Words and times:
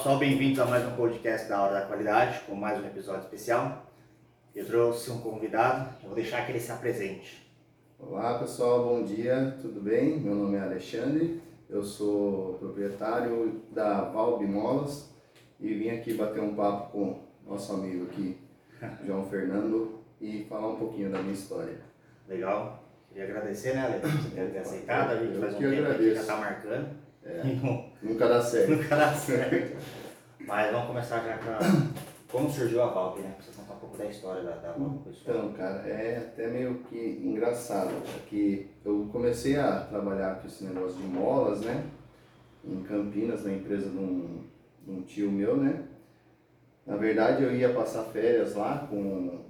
pessoal, 0.00 0.18
bem-vindos 0.18 0.58
a 0.58 0.64
mais 0.64 0.88
um 0.88 0.92
podcast 0.92 1.46
da 1.46 1.60
Hora 1.60 1.74
da 1.74 1.82
Qualidade, 1.82 2.40
com 2.46 2.54
mais 2.54 2.82
um 2.82 2.86
episódio 2.86 3.20
especial. 3.20 3.84
Eu 4.54 4.64
trouxe 4.64 5.10
um 5.10 5.18
convidado, 5.18 5.90
eu 6.02 6.06
vou 6.06 6.14
deixar 6.14 6.46
que 6.46 6.52
ele 6.52 6.58
se 6.58 6.72
apresente. 6.72 7.46
Olá 7.98 8.38
pessoal, 8.38 8.82
bom 8.82 9.04
dia, 9.04 9.58
tudo 9.60 9.78
bem? 9.78 10.18
Meu 10.18 10.34
nome 10.34 10.56
é 10.56 10.62
Alexandre, 10.62 11.42
eu 11.68 11.84
sou 11.84 12.54
proprietário 12.54 13.60
da 13.72 14.04
Valbe 14.04 14.46
Molas 14.46 15.14
e 15.60 15.74
vim 15.74 15.90
aqui 15.90 16.14
bater 16.14 16.40
um 16.40 16.54
papo 16.54 16.92
com 16.92 17.20
nosso 17.46 17.70
amigo 17.74 18.06
aqui, 18.06 18.38
João 19.04 19.26
Fernando, 19.26 20.00
e 20.18 20.46
falar 20.48 20.68
um 20.68 20.76
pouquinho 20.76 21.10
da 21.10 21.18
minha 21.18 21.34
história. 21.34 21.76
Legal, 22.26 22.82
queria 23.10 23.24
agradecer, 23.24 23.74
né, 23.74 23.82
Ale, 23.82 24.00
por 24.00 24.30
ter 24.30 24.58
aceitado, 24.60 25.10
a 25.10 25.16
gente 25.16 25.38
faz 25.38 25.54
um 25.56 25.58
que 25.58 25.68
tempo 25.68 25.94
que 25.98 26.14
já 26.14 26.20
está 26.22 26.36
marcando. 26.38 26.88
É. 27.22 27.89
Nunca 28.02 28.28
dá 28.28 28.42
certo. 28.42 28.70
nunca 28.70 28.96
dá 28.96 29.14
certo. 29.14 29.76
Mas 30.40 30.72
vamos 30.72 30.88
começar 30.88 31.20
já 31.24 31.38
com 31.38 32.00
como 32.30 32.48
surgiu 32.48 32.80
a 32.82 32.86
Valve, 32.86 33.22
né? 33.22 33.32
Pra 33.34 33.44
vocês 33.44 33.56
contar 33.56 33.74
um 33.74 33.78
pouco 33.78 33.96
da 33.96 34.06
história 34.06 34.42
da, 34.42 34.52
da 34.52 34.72
pessoal. 34.72 35.36
Então, 35.36 35.52
cara, 35.52 35.88
é 35.88 36.18
até 36.18 36.46
meio 36.46 36.76
que 36.88 37.20
engraçado, 37.24 37.90
porque 38.12 38.66
eu 38.84 39.08
comecei 39.10 39.58
a 39.58 39.80
trabalhar 39.80 40.40
com 40.40 40.46
esse 40.46 40.64
negócio 40.64 40.96
de 40.96 41.08
molas, 41.08 41.60
né? 41.62 41.84
Em 42.64 42.82
Campinas, 42.82 43.44
na 43.44 43.52
empresa 43.52 43.90
de 43.90 43.96
um, 43.96 44.44
de 44.84 44.90
um 44.92 45.02
tio 45.02 45.30
meu, 45.30 45.56
né? 45.56 45.82
Na 46.86 46.96
verdade, 46.96 47.42
eu 47.42 47.54
ia 47.54 47.74
passar 47.74 48.04
férias 48.04 48.54
lá 48.54 48.86
com 48.88 49.40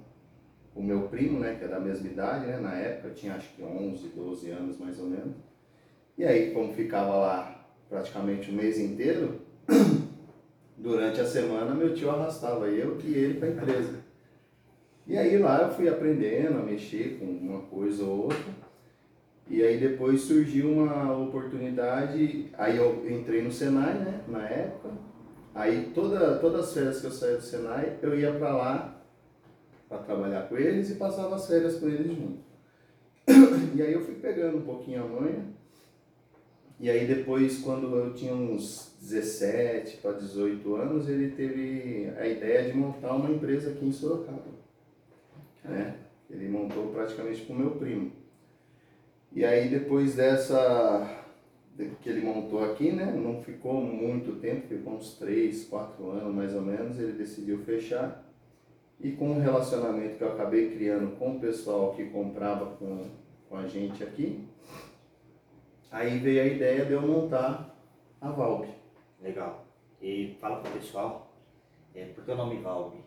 o 0.75 0.81
meu 0.81 1.07
primo, 1.07 1.39
né? 1.39 1.55
Que 1.59 1.65
é 1.65 1.67
da 1.67 1.79
mesma 1.79 2.07
idade, 2.07 2.47
né? 2.47 2.57
Na 2.57 2.73
época, 2.73 3.09
eu 3.09 3.13
tinha 3.13 3.35
acho 3.35 3.49
que 3.53 3.63
11, 3.63 4.07
12 4.07 4.49
anos 4.49 4.79
mais 4.79 4.99
ou 4.99 5.05
menos. 5.05 5.35
E 6.17 6.25
aí, 6.25 6.51
como 6.51 6.73
ficava 6.73 7.15
lá 7.15 7.60
praticamente 7.91 8.49
o 8.49 8.53
mês 8.53 8.79
inteiro, 8.79 9.41
durante 10.77 11.19
a 11.19 11.25
semana 11.25 11.75
meu 11.75 11.93
tio 11.93 12.09
arrastava 12.09 12.67
eu 12.67 12.97
e 13.03 13.13
ele 13.13 13.33
para 13.33 13.49
a 13.49 13.51
empresa. 13.51 13.95
E 15.05 15.17
aí 15.17 15.37
lá 15.37 15.63
eu 15.63 15.71
fui 15.73 15.89
aprendendo 15.89 16.57
a 16.57 16.63
mexer 16.63 17.17
com 17.19 17.25
uma 17.25 17.63
coisa 17.63 18.05
ou 18.05 18.23
outra. 18.23 18.71
E 19.49 19.61
aí 19.61 19.77
depois 19.77 20.21
surgiu 20.21 20.71
uma 20.71 21.17
oportunidade, 21.17 22.49
aí 22.57 22.77
eu 22.77 23.05
entrei 23.11 23.41
no 23.41 23.51
Senai, 23.51 23.93
né, 23.95 24.21
na 24.25 24.47
época. 24.47 24.89
Aí 25.53 25.91
toda, 25.93 26.37
todas 26.37 26.69
as 26.69 26.73
férias 26.73 27.01
que 27.01 27.07
eu 27.07 27.11
saía 27.11 27.35
do 27.35 27.43
Senai, 27.43 27.97
eu 28.01 28.17
ia 28.17 28.31
para 28.31 28.55
lá 28.55 29.03
para 29.89 29.97
trabalhar 29.97 30.47
com 30.47 30.55
eles 30.55 30.89
e 30.89 30.95
passava 30.95 31.35
as 31.35 31.45
férias 31.45 31.75
com 31.75 31.89
eles 31.89 32.07
junto. 32.07 32.39
E 33.75 33.81
aí 33.81 33.93
eu 33.93 34.01
fui 34.01 34.15
pegando 34.15 34.57
um 34.57 34.61
pouquinho 34.61 35.03
a 35.03 35.07
manha. 35.07 35.60
E 36.81 36.89
aí 36.89 37.05
depois, 37.05 37.59
quando 37.59 37.95
eu 37.95 38.11
tinha 38.13 38.33
uns 38.33 38.97
17 38.99 39.97
para 39.97 40.13
18 40.13 40.75
anos, 40.75 41.07
ele 41.07 41.29
teve 41.29 42.11
a 42.17 42.27
ideia 42.27 42.63
de 42.71 42.75
montar 42.75 43.13
uma 43.13 43.29
empresa 43.29 43.69
aqui 43.69 43.85
em 43.85 43.91
Sorocaba 43.91 44.59
né? 45.63 45.95
Ele 46.27 46.49
montou 46.49 46.87
praticamente 46.87 47.43
com 47.43 47.53
meu 47.53 47.71
primo. 47.71 48.11
E 49.31 49.45
aí 49.45 49.69
depois 49.69 50.15
dessa 50.15 51.23
de- 51.77 51.89
que 52.01 52.09
ele 52.09 52.21
montou 52.21 52.63
aqui, 52.63 52.91
né? 52.91 53.05
Não 53.05 53.43
ficou 53.43 53.75
muito 53.81 54.39
tempo, 54.39 54.67
ficou 54.67 54.93
uns 54.93 55.13
3, 55.19 55.65
4 55.65 56.09
anos 56.09 56.33
mais 56.33 56.55
ou 56.55 56.61
menos, 56.63 56.99
ele 56.99 57.13
decidiu 57.13 57.59
fechar. 57.59 58.25
E 58.99 59.11
com 59.11 59.31
o 59.37 59.39
relacionamento 59.39 60.17
que 60.17 60.23
eu 60.23 60.31
acabei 60.31 60.71
criando 60.71 61.15
com 61.17 61.37
o 61.37 61.39
pessoal 61.39 61.93
que 61.93 62.05
comprava 62.05 62.75
com, 62.77 63.05
com 63.47 63.55
a 63.55 63.67
gente 63.67 64.03
aqui, 64.03 64.47
aí 65.91 66.17
veio 66.19 66.41
a 66.41 66.45
ideia 66.45 66.85
de 66.85 66.93
eu 66.93 67.01
montar 67.01 67.75
a 68.19 68.29
Valve. 68.29 68.69
Legal. 69.21 69.65
E 70.01 70.35
fala 70.39 70.61
pro 70.61 70.71
pessoal, 70.71 71.31
é, 71.93 72.05
por 72.05 72.23
que 72.23 72.31
o 72.31 72.35
nome 72.35 72.61
Valve? 72.61 72.97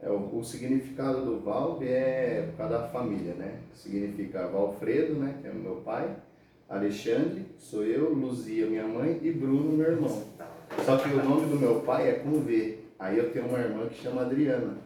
É, 0.00 0.10
o, 0.10 0.38
o 0.38 0.44
significado 0.44 1.24
do 1.24 1.40
Valve 1.40 1.88
é 1.88 2.48
por 2.50 2.58
causa 2.58 2.78
da 2.78 2.88
família, 2.88 3.34
né? 3.34 3.60
Significa 3.74 4.48
Valfredo, 4.48 5.14
né? 5.14 5.38
Que 5.40 5.48
é 5.48 5.50
o 5.50 5.54
meu 5.54 5.76
pai, 5.76 6.14
Alexandre, 6.68 7.46
sou 7.58 7.84
eu, 7.84 8.12
Luzia, 8.12 8.66
minha 8.66 8.86
mãe, 8.86 9.18
e 9.22 9.30
Bruno, 9.30 9.76
meu 9.76 9.92
irmão. 9.92 10.24
Tá. 10.36 10.48
Só 10.84 10.96
que 10.96 11.08
o 11.08 11.24
nome 11.24 11.46
do 11.46 11.56
meu 11.56 11.80
pai 11.80 12.08
é 12.08 12.12
com 12.14 12.40
V. 12.40 12.78
Aí 12.98 13.18
eu 13.18 13.32
tenho 13.32 13.46
uma 13.46 13.58
irmã 13.58 13.86
que 13.86 14.02
chama 14.02 14.22
Adriana. 14.22 14.83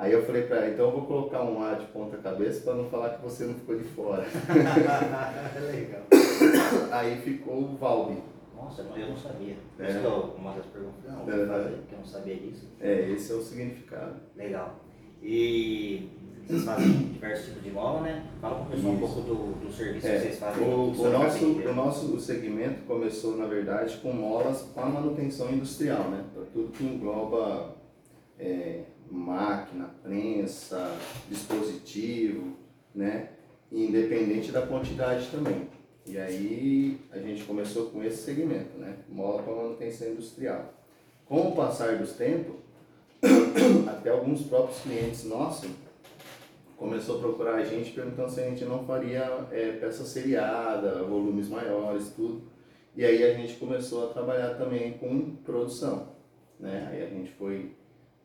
Aí 0.00 0.12
eu 0.12 0.24
falei 0.24 0.44
pra 0.44 0.56
ela, 0.56 0.68
então 0.70 0.86
eu 0.86 0.92
vou 0.92 1.02
colocar 1.02 1.42
um 1.42 1.62
A 1.62 1.74
de 1.74 1.84
ponta 1.88 2.16
cabeça 2.16 2.62
para 2.62 2.74
não 2.74 2.88
falar 2.88 3.10
que 3.10 3.22
você 3.22 3.44
não 3.44 3.52
ficou 3.52 3.76
de 3.76 3.84
fora. 3.84 4.24
Legal. 5.70 6.02
Aí 6.90 7.20
ficou 7.20 7.64
o 7.64 7.76
Valve. 7.76 8.16
Nossa, 8.56 8.80
eu 8.80 9.08
não 9.08 9.16
sabia. 9.16 9.56
É. 9.78 10.38
uma 10.38 10.54
das 10.54 10.64
perguntas, 10.66 11.04
não, 11.06 11.20
É. 11.30 11.46
fazer, 11.46 11.76
porque 11.76 11.94
eu 11.94 11.98
não 11.98 12.06
sabia 12.06 12.36
disso. 12.36 12.66
É, 12.80 13.10
esse 13.10 13.30
é 13.30 13.34
o 13.34 13.42
significado. 13.42 14.16
Legal. 14.36 14.76
E 15.22 16.08
vocês 16.46 16.64
fazem 16.64 16.92
diversos 16.92 17.46
tipos 17.48 17.62
de 17.62 17.70
mola, 17.70 18.00
né? 18.00 18.24
Fala 18.40 18.64
pro 18.64 18.74
pessoal 18.74 18.94
um 18.94 18.98
pouco 18.98 19.20
do, 19.20 19.66
do 19.66 19.70
serviço 19.70 20.06
É, 20.06 20.14
que 20.14 20.18
vocês 20.20 20.38
fazem. 20.38 20.64
O, 20.66 20.92
o 20.92 21.10
nosso, 21.10 21.44
o 21.46 21.74
nosso 21.74 22.20
segmento 22.20 22.84
começou, 22.86 23.36
na 23.36 23.44
verdade, 23.44 23.98
com 23.98 24.14
molas 24.14 24.62
para 24.74 24.86
manutenção 24.86 25.52
industrial, 25.52 26.04
né? 26.04 26.24
Para 26.32 26.44
tudo 26.44 26.72
que 26.72 26.84
engloba 26.84 27.76
é, 28.38 28.84
máquina, 29.10 29.90
prensa, 30.02 30.96
dispositivo, 31.28 32.56
né? 32.94 33.30
Independente 33.70 34.52
da 34.52 34.66
quantidade 34.66 35.28
também. 35.30 35.68
E 36.06 36.18
aí 36.18 37.00
a 37.12 37.18
gente 37.18 37.44
começou 37.44 37.90
com 37.90 38.02
esse 38.02 38.22
segmento, 38.24 38.78
né? 38.78 38.96
Mola 39.08 39.42
para 39.42 39.54
manutenção 39.54 40.08
industrial. 40.08 40.74
Com 41.26 41.48
o 41.48 41.56
passar 41.56 41.96
dos 41.98 42.12
tempos, 42.12 42.56
até 43.88 44.10
alguns 44.10 44.42
próprios 44.42 44.80
clientes 44.80 45.24
nossos 45.24 45.70
começou 46.80 47.18
a 47.18 47.20
procurar 47.20 47.56
a 47.56 47.64
gente 47.64 47.92
perguntando 47.92 48.30
se 48.30 48.40
a 48.40 48.48
gente 48.48 48.64
não 48.64 48.86
faria 48.86 49.46
é, 49.52 49.72
peça 49.72 50.02
seriada, 50.02 51.02
volumes 51.02 51.46
maiores, 51.50 52.08
tudo. 52.16 52.40
E 52.96 53.04
aí 53.04 53.22
a 53.22 53.34
gente 53.34 53.56
começou 53.56 54.08
a 54.08 54.12
trabalhar 54.14 54.54
também 54.54 54.94
com 54.94 55.36
produção, 55.44 56.08
né? 56.58 56.88
Aí 56.90 57.02
a 57.02 57.06
gente 57.06 57.30
foi 57.32 57.72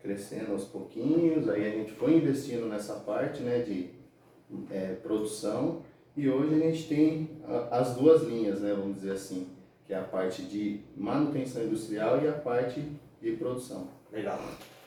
crescendo 0.05 0.51
aos 0.51 0.65
pouquinhos, 0.65 1.49
aí 1.49 1.65
a 1.67 1.71
gente 1.71 1.91
foi 1.93 2.15
investindo 2.15 2.67
nessa 2.67 2.93
parte, 2.93 3.41
né, 3.41 3.59
de 3.59 3.89
é, 4.69 4.93
produção 5.01 5.81
e 6.15 6.29
hoje 6.29 6.53
a 6.53 6.59
gente 6.59 6.87
tem 6.87 7.29
as 7.71 7.95
duas 7.95 8.21
linhas, 8.21 8.61
né, 8.61 8.73
vamos 8.73 8.97
dizer 8.97 9.13
assim, 9.13 9.47
que 9.87 9.93
é 9.93 9.97
a 9.97 10.03
parte 10.03 10.43
de 10.43 10.81
manutenção 10.95 11.63
industrial 11.63 12.21
e 12.23 12.27
a 12.27 12.33
parte 12.33 12.81
de 13.19 13.31
produção. 13.31 13.87
Legal. 14.11 14.39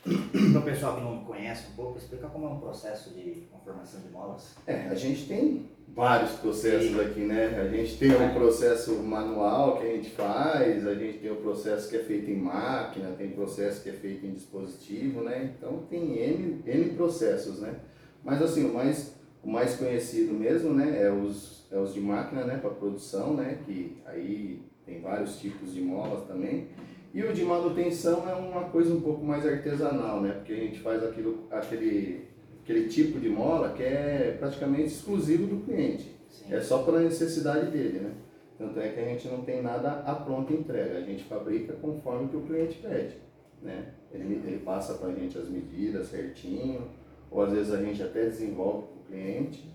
Para 0.03 0.59
o 0.61 0.63
pessoal 0.63 0.95
que 0.95 1.01
não 1.01 1.25
conhece 1.25 1.67
um 1.71 1.75
pouco, 1.75 1.97
explica 1.97 2.27
como 2.29 2.47
é 2.47 2.49
um 2.49 2.59
processo 2.59 3.13
de 3.13 3.47
conformação 3.51 3.99
de 3.99 4.09
molas. 4.09 4.55
É, 4.65 4.87
a 4.87 4.95
gente 4.95 5.27
tem 5.27 5.69
vários 5.95 6.31
processos 6.33 6.97
aqui, 6.99 7.21
né? 7.21 7.59
A 7.59 7.67
gente 7.67 7.97
tem 7.97 8.11
o 8.11 8.33
processo 8.33 8.93
manual 8.95 9.77
que 9.77 9.87
a 9.87 9.91
gente 9.91 10.09
faz, 10.11 10.87
a 10.87 10.95
gente 10.95 11.19
tem 11.19 11.31
o 11.31 11.37
processo 11.37 11.89
que 11.89 11.97
é 11.97 11.99
feito 11.99 12.29
em 12.29 12.37
máquina, 12.37 13.15
tem 13.17 13.31
processo 13.31 13.83
que 13.83 13.89
é 13.89 13.93
feito 13.93 14.25
em 14.25 14.31
dispositivo, 14.31 15.21
né? 15.21 15.53
Então 15.57 15.83
tem 15.89 16.17
N, 16.17 16.61
N 16.65 16.89
processos, 16.91 17.59
né? 17.59 17.75
Mas 18.23 18.41
assim, 18.41 18.65
o 18.65 18.73
mais, 18.73 19.15
o 19.43 19.49
mais 19.49 19.75
conhecido 19.75 20.33
mesmo, 20.33 20.73
né, 20.73 21.01
é 21.01 21.11
os, 21.11 21.65
é 21.71 21.77
os 21.77 21.93
de 21.93 22.01
máquina, 22.01 22.43
né, 22.43 22.57
para 22.57 22.69
produção, 22.69 23.33
né? 23.33 23.59
Que 23.65 23.97
aí 24.05 24.61
tem 24.85 25.01
vários 25.01 25.39
tipos 25.39 25.73
de 25.73 25.81
molas 25.81 26.27
também. 26.27 26.67
E 27.13 27.23
o 27.23 27.33
de 27.33 27.43
manutenção 27.43 28.29
é 28.29 28.33
uma 28.33 28.65
coisa 28.65 28.93
um 28.93 29.01
pouco 29.01 29.25
mais 29.25 29.45
artesanal, 29.45 30.21
né? 30.21 30.31
Porque 30.33 30.53
a 30.53 30.57
gente 30.57 30.79
faz 30.79 31.03
aquilo, 31.03 31.47
aquele, 31.49 32.27
aquele 32.69 32.87
tipo 32.87 33.19
de 33.19 33.27
mola 33.27 33.73
que 33.73 33.81
é 33.81 34.37
praticamente 34.39 34.89
exclusivo 34.89 35.47
do 35.47 35.65
cliente. 35.65 36.15
Sim. 36.29 36.53
É 36.53 36.61
só 36.61 36.83
pela 36.83 36.99
necessidade 36.99 37.71
dele, 37.71 37.99
né? 37.99 38.11
Tanto 38.59 38.79
é 38.79 38.89
que 38.89 38.99
a 38.99 39.05
gente 39.05 39.27
não 39.27 39.41
tem 39.41 39.63
nada 39.63 40.03
à 40.05 40.13
pronta 40.13 40.53
entrega, 40.53 40.99
a 40.99 41.01
gente 41.01 41.23
fabrica 41.23 41.73
conforme 41.73 42.27
que 42.27 42.37
o 42.37 42.41
cliente 42.41 42.77
pede, 42.77 43.15
né? 43.63 43.93
Ele, 44.13 44.35
ele 44.45 44.61
passa 44.63 44.95
para 44.95 45.09
a 45.09 45.13
gente 45.13 45.35
as 45.37 45.49
medidas 45.49 46.07
certinho, 46.07 46.89
ou 47.31 47.41
às 47.41 47.51
vezes 47.51 47.73
a 47.73 47.81
gente 47.81 48.03
até 48.03 48.25
desenvolve 48.25 48.87
para 48.87 48.97
o 48.97 49.05
cliente, 49.05 49.67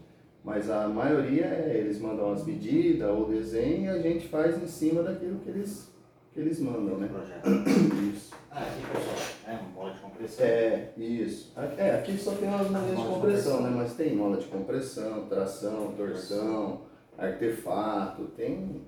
mas 0.45 0.71
a 0.71 0.87
maioria 0.87 1.47
é 1.47 1.77
eles 1.77 1.99
mandam 1.99 2.31
as 2.31 2.45
medidas 2.45 3.09
ou 3.09 3.27
desenho 3.27 3.87
e 3.87 3.89
a 3.89 3.99
gente 3.99 4.29
faz 4.29 4.63
em 4.63 4.67
cima 4.67 5.03
daquilo 5.03 5.41
que 5.41 5.49
eles, 5.49 5.91
que 6.33 6.39
eles 6.39 6.61
mandam, 6.61 6.99
né? 6.99 7.09
Projeto. 7.09 7.49
Isso. 8.15 8.35
Ah, 8.57 8.61
aqui 8.61 8.83
pessoal, 8.87 9.17
né? 9.49 9.61
Um 9.69 9.75
mola 9.75 9.93
de 9.93 10.01
compressão. 10.01 10.47
É, 10.47 10.89
isso. 10.97 11.53
É, 11.77 11.91
aqui 11.97 12.17
só 12.17 12.33
tem 12.33 12.49
umas 12.49 12.71
molas 12.71 12.91
de 12.91 13.05
compressão, 13.05 13.63
né? 13.63 13.71
Mas 13.75 13.95
tem 13.95 14.15
mola 14.15 14.37
de 14.37 14.47
compressão, 14.47 15.27
tração, 15.27 15.93
torção, 15.97 16.83
artefato, 17.19 18.23
tem. 18.37 18.83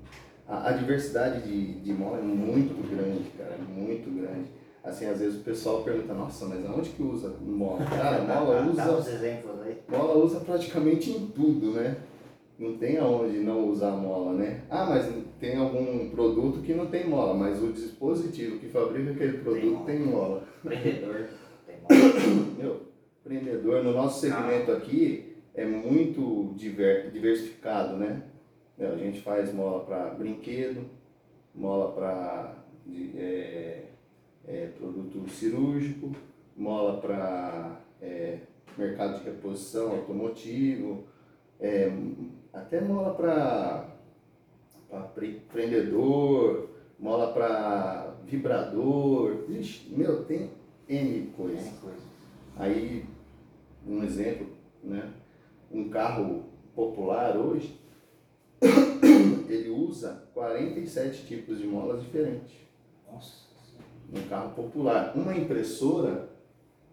A, 0.49 0.69
a 0.69 0.73
diversidade 0.73 1.43
de, 1.43 1.81
de 1.81 1.93
mola 1.93 2.19
é 2.19 2.23
muito 2.23 2.75
grande, 2.89 3.29
cara, 3.37 3.55
é 3.55 3.59
muito 3.81 4.09
grande. 4.11 4.49
Assim, 4.85 5.07
às 5.07 5.19
vezes 5.19 5.41
o 5.41 5.43
pessoal 5.43 5.83
pergunta, 5.83 6.15
nossa, 6.15 6.47
mas 6.47 6.65
aonde 6.65 6.91
que 6.91 7.03
usa 7.03 7.35
mola? 7.41 7.85
Cara, 7.85 8.23
mola 8.23 8.63
Dá 8.73 8.93
uns 8.93 9.01
usa, 9.01 9.11
exemplos 9.11 9.61
aí. 9.63 9.83
mola 9.89 10.17
usa 10.25 10.39
praticamente 10.39 11.11
em 11.11 11.27
tudo, 11.27 11.73
né? 11.73 11.97
Não 12.59 12.79
tem 12.79 12.97
aonde 12.97 13.39
não 13.39 13.69
usar 13.69 13.91
mola, 13.91 14.33
né? 14.33 14.63
Ah, 14.71 14.87
mas 14.87 15.13
tem 15.39 15.57
algum 15.57 16.11
produto 16.11 16.63
que 16.63 16.75
não 16.75 16.87
tem 16.87 17.07
mola, 17.07 17.35
mas 17.35 17.63
o 17.63 17.73
dispositivo 17.73 18.59
que 18.59 18.69
fabrica 18.69 19.11
aquele 19.11 19.39
produto 19.39 19.85
tem 19.85 20.01
mola. 20.01 20.43
Prendedor 20.63 21.27
tem 21.67 21.77
mola. 21.81 22.57
Meu, 22.59 22.81
prendedor 23.23 23.85
no 23.85 23.93
nosso 23.93 24.21
segmento 24.21 24.73
aqui 24.73 25.37
é 25.55 25.67
muito 25.67 26.55
diver, 26.57 27.11
diversificado, 27.11 27.97
né? 27.97 28.23
A 28.79 28.97
gente 28.97 29.21
faz 29.23 29.53
mola 29.53 29.85
para 29.85 30.11
brinquedo, 30.11 30.85
mola 31.55 31.93
para 31.93 32.65
é, 33.17 33.83
é, 34.47 34.67
produto 34.79 35.29
cirúrgico, 35.31 36.13
mola 36.57 37.01
para 37.01 37.81
é, 38.01 38.39
mercado 38.77 39.19
de 39.19 39.25
reposição 39.25 39.93
automotivo, 39.93 41.05
é, 41.59 41.91
até 42.57 42.81
mola 42.81 43.15
para 43.15 43.87
prendedor, 45.53 46.71
mola 46.99 47.33
para 47.33 48.15
vibrador, 48.25 49.45
Ixi, 49.51 49.93
meu, 49.95 50.25
tem 50.25 50.51
N 50.89 51.27
coisas. 51.37 51.71
Aí, 52.57 53.05
um 53.87 54.03
exemplo, 54.03 54.49
né? 54.83 55.13
Um 55.71 55.91
carro 55.91 56.45
popular 56.75 57.37
hoje, 57.37 57.79
ele 59.49 59.69
usa 59.69 60.25
47 60.33 61.27
tipos 61.27 61.59
de 61.59 61.67
molas 61.67 62.03
diferentes. 62.03 62.55
Nossa. 63.11 63.47
Um 64.13 64.29
carro 64.29 64.55
popular. 64.55 65.13
Uma 65.15 65.37
impressora, 65.37 66.31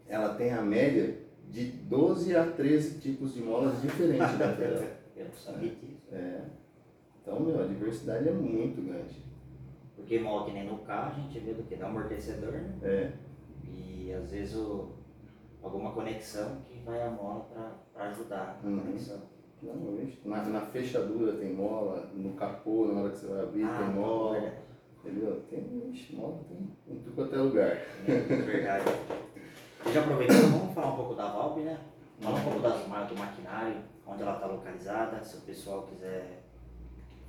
ela 0.07 0.33
tem 0.35 0.51
a 0.51 0.61
média 0.61 1.17
de 1.49 1.65
12 1.65 2.35
a 2.35 2.45
13 2.45 2.99
tipos 2.99 3.33
de 3.33 3.41
molas 3.41 3.81
diferentes 3.81 4.37
da 4.37 4.53
tela. 4.53 4.97
Eu 5.15 5.25
não 5.25 5.33
sabia 5.33 5.69
disso. 5.75 6.01
É. 6.11 6.41
Então, 7.21 7.39
meu, 7.39 7.61
a 7.63 7.67
diversidade 7.67 8.27
é 8.27 8.31
muito 8.31 8.81
grande. 8.81 9.23
Porque 9.95 10.19
mola 10.19 10.45
que 10.45 10.51
nem 10.51 10.67
no 10.67 10.79
carro, 10.79 11.11
a 11.11 11.19
gente 11.21 11.39
vê 11.39 11.53
do 11.53 11.63
que? 11.63 11.75
Do 11.75 11.85
amortecedor, 11.85 12.51
né? 12.51 12.73
É. 12.83 13.11
E 13.65 14.11
às 14.13 14.31
vezes 14.31 14.55
o, 14.55 14.89
alguma 15.61 15.91
conexão 15.91 16.57
que 16.67 16.79
vai 16.79 17.01
a 17.01 17.09
mola 17.09 17.45
para 17.93 18.05
ajudar 18.09 18.59
a 18.63 18.67
Uhum. 18.67 18.79
conexão. 18.79 19.21
Não, 19.61 19.75
na, 20.25 20.43
na 20.43 20.61
fechadura 20.61 21.33
tem 21.37 21.53
mola, 21.53 22.09
no 22.13 22.33
capô, 22.33 22.87
na 22.87 22.99
hora 23.01 23.11
que 23.11 23.17
você 23.19 23.27
vai 23.27 23.43
abrir, 23.43 23.63
Ah, 23.63 23.77
tem 23.77 23.95
mola. 23.95 24.31
verdade. 24.33 24.55
Entendeu? 25.05 25.41
Tem, 25.49 25.81
vixe, 25.89 26.15
mola 26.15 26.39
tem 26.49 26.57
em 26.87 26.99
tudo 26.99 27.15
quanto 27.15 27.33
é 27.35 27.37
lugar. 27.37 27.77
É 28.07 28.19
verdade. 28.19 28.85
E 29.85 29.91
já 29.91 29.99
aproveitando, 29.99 30.49
vamos 30.59 30.73
falar 30.73 30.93
um 30.93 30.95
pouco 30.95 31.13
da 31.13 31.27
Valve, 31.27 31.61
né? 31.63 31.77
Falar 32.21 32.39
um 32.39 32.43
pouco 32.43 32.59
das 32.61 32.81
do 33.09 33.17
maquinário, 33.19 33.81
onde 34.05 34.21
ela 34.21 34.35
está 34.35 34.47
localizada, 34.47 35.23
se 35.23 35.37
o 35.37 35.41
pessoal 35.41 35.83
quiser 35.83 36.43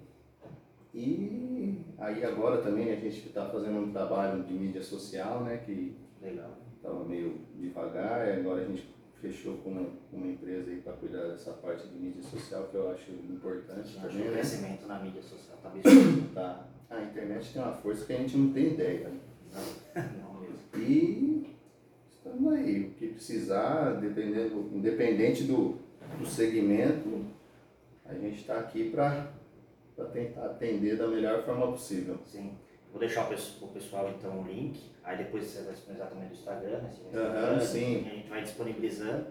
E 0.99 1.77
aí 1.97 2.25
agora 2.25 2.61
também 2.61 2.91
a 2.91 2.95
gente 2.95 3.27
está 3.27 3.45
fazendo 3.45 3.79
um 3.79 3.91
trabalho 3.91 4.43
de 4.43 4.53
mídia 4.53 4.83
social, 4.83 5.45
né? 5.45 5.57
Que 5.65 5.95
Legal. 6.21 6.57
estava 6.75 7.05
meio 7.05 7.39
devagar, 7.55 8.27
e 8.27 8.41
agora 8.41 8.63
a 8.63 8.65
gente 8.65 8.93
fechou 9.21 9.57
com 9.59 9.69
uma, 9.69 9.89
uma 10.11 10.27
empresa 10.27 10.69
aí 10.69 10.81
para 10.81 10.93
cuidar 10.93 11.27
dessa 11.29 11.53
parte 11.53 11.87
de 11.87 11.97
mídia 11.97 12.21
social 12.21 12.67
que 12.69 12.75
eu 12.75 12.91
acho 12.91 13.11
importante 13.11 13.79
Acho 13.79 13.93
que 13.95 14.01
também, 14.01 14.21
o 14.21 14.25
né? 14.25 14.31
crescimento 14.31 14.87
na 14.87 14.99
mídia 14.99 15.21
social 15.21 15.57
tá 15.63 15.69
absurdo. 15.69 16.33
Tá. 16.33 16.67
A 16.89 17.01
internet 17.01 17.53
tem 17.53 17.61
uma 17.61 17.73
força 17.73 18.05
que 18.05 18.13
a 18.13 18.17
gente 18.17 18.35
não 18.35 18.51
tem 18.51 18.73
ideia. 18.73 19.11
Não, 19.53 20.03
não 20.21 20.41
mesmo. 20.41 20.57
E 20.75 21.55
estamos 22.11 22.53
aí, 22.53 22.87
o 22.87 22.89
que 22.91 23.07
precisar, 23.07 24.01
dependendo, 24.01 24.69
independente 24.73 25.43
do, 25.43 25.77
do 26.17 26.25
segmento, 26.25 27.25
a 28.05 28.13
gente 28.15 28.41
está 28.41 28.59
aqui 28.59 28.89
para 28.89 29.38
tentar 30.05 30.45
atender 30.45 30.97
da 30.97 31.07
melhor 31.07 31.43
forma 31.43 31.71
possível. 31.71 32.17
Sim. 32.25 32.57
Vou 32.91 32.99
deixar 32.99 33.25
o 33.25 33.29
pes- 33.29 33.61
o 33.61 33.67
pessoal 33.67 34.09
então 34.09 34.39
o 34.41 34.43
link, 34.47 34.79
aí 35.03 35.17
depois 35.17 35.45
você 35.45 35.61
vai 35.61 35.73
disponibilizar 35.73 36.09
também 36.09 36.27
do 36.27 36.33
Instagram, 36.33 36.77
né? 36.79 36.89
Instagram, 36.91 37.59
sim. 37.59 38.07
A 38.07 38.09
gente 38.15 38.29
vai 38.29 38.41
disponibilizando. 38.43 39.25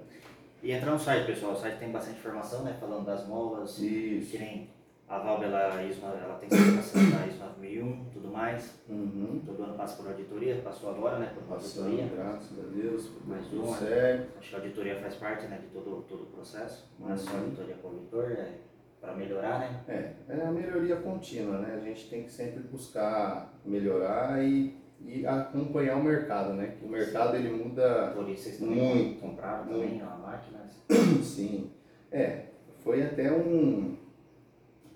E 0.62 0.72
entra 0.72 0.90
no 0.90 0.98
site, 0.98 1.26
pessoal. 1.26 1.52
O 1.52 1.56
site 1.56 1.78
tem 1.78 1.90
bastante 1.92 2.18
informação, 2.18 2.62
né? 2.64 2.76
Falando 2.80 3.04
das 3.06 3.26
molas, 3.26 3.78
Isso. 3.78 4.30
que 4.32 4.38
nem 4.38 4.70
a 5.08 5.18
Valve, 5.18 5.44
ela, 5.46 5.82
ISO, 5.84 6.04
ela 6.04 6.34
tem 6.38 6.48
certificação 6.50 7.10
da 7.10 7.26
ISO 7.26 7.38
9001, 7.38 8.04
tudo 8.12 8.28
mais. 8.28 8.78
Uhum. 8.88 9.40
Todo 9.46 9.62
ano 9.62 9.74
passa 9.74 9.96
por 10.02 10.10
auditoria, 10.10 10.56
passou 10.62 10.90
agora, 10.90 11.18
né? 11.18 11.32
Por 11.34 11.42
uma 11.44 11.54
Passando, 11.56 11.86
auditoria. 11.86 12.14
graças 12.16 12.58
a 12.58 12.62
Deus, 12.62 13.10
Mais 13.24 13.52
uma. 13.52 13.76
certo. 13.76 14.38
Acho 14.38 14.48
que 14.50 14.54
a 14.54 14.58
auditoria 14.58 15.00
faz 15.00 15.14
parte, 15.14 15.46
né? 15.46 15.58
De 15.58 15.66
todo, 15.68 16.04
todo 16.08 16.24
o 16.24 16.26
processo. 16.26 16.88
Não 16.98 17.12
é 17.12 17.16
só 17.16 17.30
Uhum. 17.32 17.38
auditoria 17.44 17.74
para 17.76 17.90
o 17.90 17.92
auditor, 17.94 18.32
é 18.32 18.52
para 19.00 19.14
melhorar, 19.14 19.58
né? 19.60 19.80
É, 19.88 20.12
é 20.36 20.46
a 20.46 20.50
melhoria 20.50 20.96
contínua, 20.96 21.58
né? 21.58 21.78
A 21.80 21.84
gente 21.84 22.08
tem 22.08 22.24
que 22.24 22.32
sempre 22.32 22.60
buscar 22.64 23.54
melhorar 23.64 24.42
e, 24.44 24.74
e 25.06 25.26
acompanhar 25.26 25.96
o 25.96 26.02
mercado, 26.04 26.54
né? 26.54 26.74
Que 26.78 26.84
o 26.84 26.88
mercado 26.88 27.36
ele 27.36 27.50
muda 27.50 28.12
Por 28.14 28.28
isso 28.28 28.44
vocês 28.44 28.58
também 28.58 28.78
Muito, 28.94 29.20
compraram 29.20 29.66
também 29.66 30.00
a 30.00 30.16
máquina. 30.16 30.58
Sim. 31.23 31.70
É, 32.11 32.46
foi 32.82 33.02
até 33.02 33.30
um. 33.32 33.96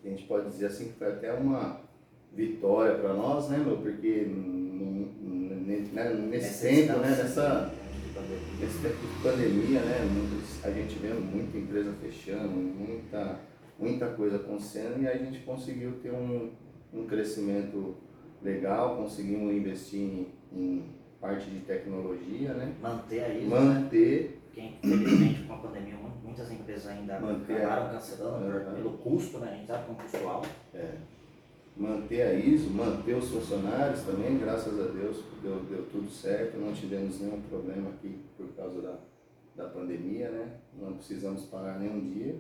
A 0.05 0.09
gente 0.09 0.25
pode 0.25 0.47
dizer 0.49 0.67
assim 0.67 0.87
que 0.87 0.93
foi 0.99 1.09
até 1.09 1.33
uma 1.33 1.81
vitória 2.33 2.97
para 2.99 3.13
nós, 3.15 3.49
né, 3.51 3.59
meu? 3.59 3.77
Porque 3.77 4.27
n- 4.27 5.13
n- 5.23 5.91
né, 5.93 6.13
nesse 6.15 6.67
tempo, 6.67 6.99
né, 6.99 7.09
nessa, 7.11 7.73
nesse 8.59 8.79
tempo 8.83 8.97
de 8.97 9.23
pandemia, 9.23 9.81
né, 9.81 9.99
a 10.65 10.71
gente 10.71 10.99
vendo 10.99 11.21
muita 11.21 11.57
empresa 11.57 11.93
fechando, 12.03 12.49
muita, 12.49 13.39
muita 13.83 14.07
coisa 14.09 14.37
acontecendo 14.37 15.03
e 15.03 15.07
aí 15.09 15.21
a 15.21 15.25
gente 15.25 15.41
conseguiu 15.41 15.93
ter 16.01 16.13
um, 16.13 16.51
um 16.93 17.07
crescimento 17.07 17.97
legal, 18.43 18.97
conseguimos 18.97 19.53
investir 19.53 20.01
em, 20.01 20.29
em 20.53 20.85
parte 21.21 21.51
de 21.51 21.61
tecnologia, 21.61 22.55
né? 22.55 22.75
Manter 22.81 23.25
a 23.25 23.29
ISO, 23.35 23.49
né? 23.49 23.59
Manter 23.61 24.41
Porque 24.47 24.61
infelizmente 24.61 25.43
com 25.45 25.53
a 25.55 25.59
pandemia 25.59 25.95
mu- 25.97 26.11
muitas 26.25 26.51
empresas 26.51 26.87
ainda 26.89 27.19
Manter. 27.21 27.57
acabaram 27.65 27.93
cancelando 27.95 28.47
Uhum. 28.47 28.75
pelo 28.75 28.91
custo, 28.99 29.39
né? 29.39 29.51
A 29.53 29.57
gente 29.57 29.67
sabe 29.67 29.85
que 29.85 29.91
é 29.91 29.93
um 29.93 29.97
custo 29.97 30.29
alto. 30.29 30.49
manter 31.77 32.23
a 32.23 32.35
ISO, 32.35 32.71
manter 32.71 33.15
os 33.17 33.31
funcionários 33.31 34.03
também, 34.03 34.37
graças 34.39 34.79
a 34.79 34.93
Deus 34.93 35.25
deu, 35.43 35.61
deu 35.71 35.87
tudo 35.91 36.11
certo, 36.11 36.59
não 36.59 36.73
tivemos 36.73 37.19
nenhum 37.21 37.41
problema 37.43 37.91
aqui 37.91 38.19
por 38.37 38.47
causa 38.49 38.81
da, 38.83 38.99
da 39.57 39.69
pandemia, 39.71 40.31
né? 40.31 40.57
Não 40.79 40.93
precisamos 40.95 41.47
parar 41.47 41.79
nenhum 41.79 42.01
dia 42.13 42.37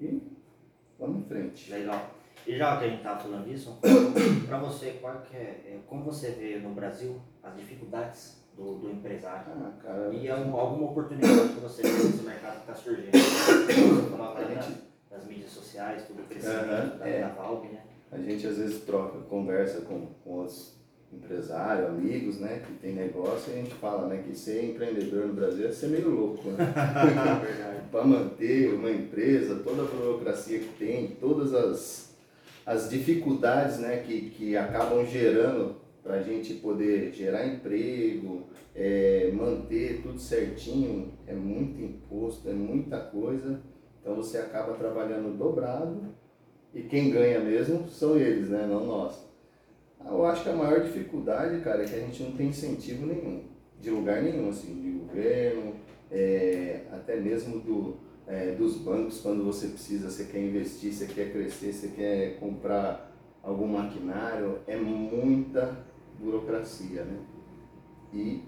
e 0.00 0.22
vamos 1.00 1.22
em 1.22 1.24
frente. 1.24 1.70
Legal. 1.70 2.10
E 2.46 2.56
já 2.56 2.76
que 2.78 2.84
a 2.84 2.88
gente 2.88 2.98
estava 2.98 3.20
falando 3.20 3.44
disso, 3.48 3.78
para 4.46 4.58
você, 4.58 4.98
qual 5.00 5.20
que 5.22 5.36
é, 5.36 5.40
é, 5.66 5.78
como 5.86 6.04
você 6.04 6.30
vê 6.30 6.58
no 6.58 6.70
Brasil 6.70 7.20
as 7.42 7.54
dificuldades 7.56 8.40
do, 8.56 8.76
do 8.76 8.90
empresário? 8.90 9.52
Ah, 9.56 9.72
cara, 9.82 10.12
E 10.14 10.28
algum- 10.30 10.56
alguma 10.56 10.90
oportunidade 10.90 11.48
que 11.54 11.60
você 11.60 11.82
vê 11.82 11.88
nesse 11.88 12.22
mercado 12.24 12.54
que 12.64 12.70
está 12.70 12.74
surgindo? 12.74 13.10
Você 13.12 14.10
falou 14.10 14.26
agora 14.30 14.46
A 14.46 14.54
gente- 14.54 14.90
das 15.10 15.26
mídias 15.26 15.50
sociais, 15.50 16.04
todo 16.06 16.20
o 16.20 16.24
crescimento 16.24 16.98
da, 16.98 17.08
é. 17.08 17.20
da 17.22 17.28
Valve, 17.28 17.68
né? 17.68 17.80
a 18.12 18.18
gente 18.18 18.46
às 18.46 18.56
vezes 18.56 18.80
troca, 18.84 19.18
conversa 19.28 19.82
com, 19.82 20.06
com 20.24 20.30
outros 20.30 20.78
empresários, 21.12 21.88
amigos, 21.88 22.38
né, 22.40 22.60
que 22.64 22.72
tem 22.74 22.92
negócio 22.94 23.52
e 23.52 23.54
a 23.54 23.62
gente 23.62 23.74
fala, 23.74 24.06
né, 24.08 24.22
que 24.26 24.34
ser 24.36 24.64
empreendedor 24.70 25.26
no 25.26 25.34
Brasil 25.34 25.68
é 25.68 25.72
ser 25.72 25.88
meio 25.88 26.08
louco, 26.10 26.48
né? 26.50 26.56
Para 27.90 28.04
manter 28.04 28.72
uma 28.72 28.90
empresa, 28.90 29.62
toda 29.64 29.82
a 29.82 29.86
burocracia 29.86 30.58
que 30.58 30.78
tem, 30.78 31.08
todas 31.20 31.52
as, 31.52 32.14
as 32.64 32.88
dificuldades 32.88 33.78
né, 33.78 33.98
que, 34.06 34.30
que 34.30 34.56
acabam 34.56 35.04
gerando 35.04 35.76
para 36.02 36.14
a 36.14 36.22
gente 36.22 36.54
poder 36.54 37.12
gerar 37.12 37.46
emprego, 37.46 38.44
é, 38.74 39.30
manter 39.34 40.00
tudo 40.02 40.18
certinho, 40.18 41.12
é 41.26 41.34
muito 41.34 41.80
imposto, 41.80 42.48
é 42.48 42.52
muita 42.52 42.98
coisa. 42.98 43.60
Então 44.00 44.16
você 44.16 44.38
acaba 44.38 44.74
trabalhando 44.74 45.36
dobrado 45.36 46.14
e 46.74 46.82
quem 46.82 47.10
ganha 47.10 47.40
mesmo 47.40 47.88
são 47.88 48.16
eles, 48.16 48.48
né? 48.48 48.66
Não 48.66 48.86
nós. 48.86 49.28
Eu 50.04 50.24
acho 50.24 50.42
que 50.42 50.48
a 50.48 50.56
maior 50.56 50.80
dificuldade, 50.80 51.60
cara, 51.60 51.82
é 51.82 51.86
que 51.86 51.94
a 51.94 52.00
gente 52.00 52.22
não 52.22 52.32
tem 52.32 52.48
incentivo 52.48 53.06
nenhum, 53.06 53.44
de 53.78 53.90
lugar 53.90 54.22
nenhum, 54.22 54.48
assim, 54.48 54.80
de 54.80 54.90
governo, 54.90 55.74
é, 56.10 56.86
até 56.92 57.16
mesmo 57.16 57.60
do, 57.60 57.96
é, 58.26 58.52
dos 58.52 58.76
bancos, 58.76 59.20
quando 59.20 59.44
você 59.44 59.68
precisa, 59.68 60.10
você 60.10 60.24
quer 60.24 60.40
investir, 60.40 60.92
você 60.92 61.06
quer 61.06 61.32
crescer, 61.32 61.72
você 61.72 61.88
quer 61.88 62.38
comprar 62.38 63.12
algum 63.42 63.66
maquinário, 63.66 64.58
é 64.66 64.76
muita 64.76 65.84
burocracia, 66.18 67.04
né? 67.04 67.18
E, 68.12 68.42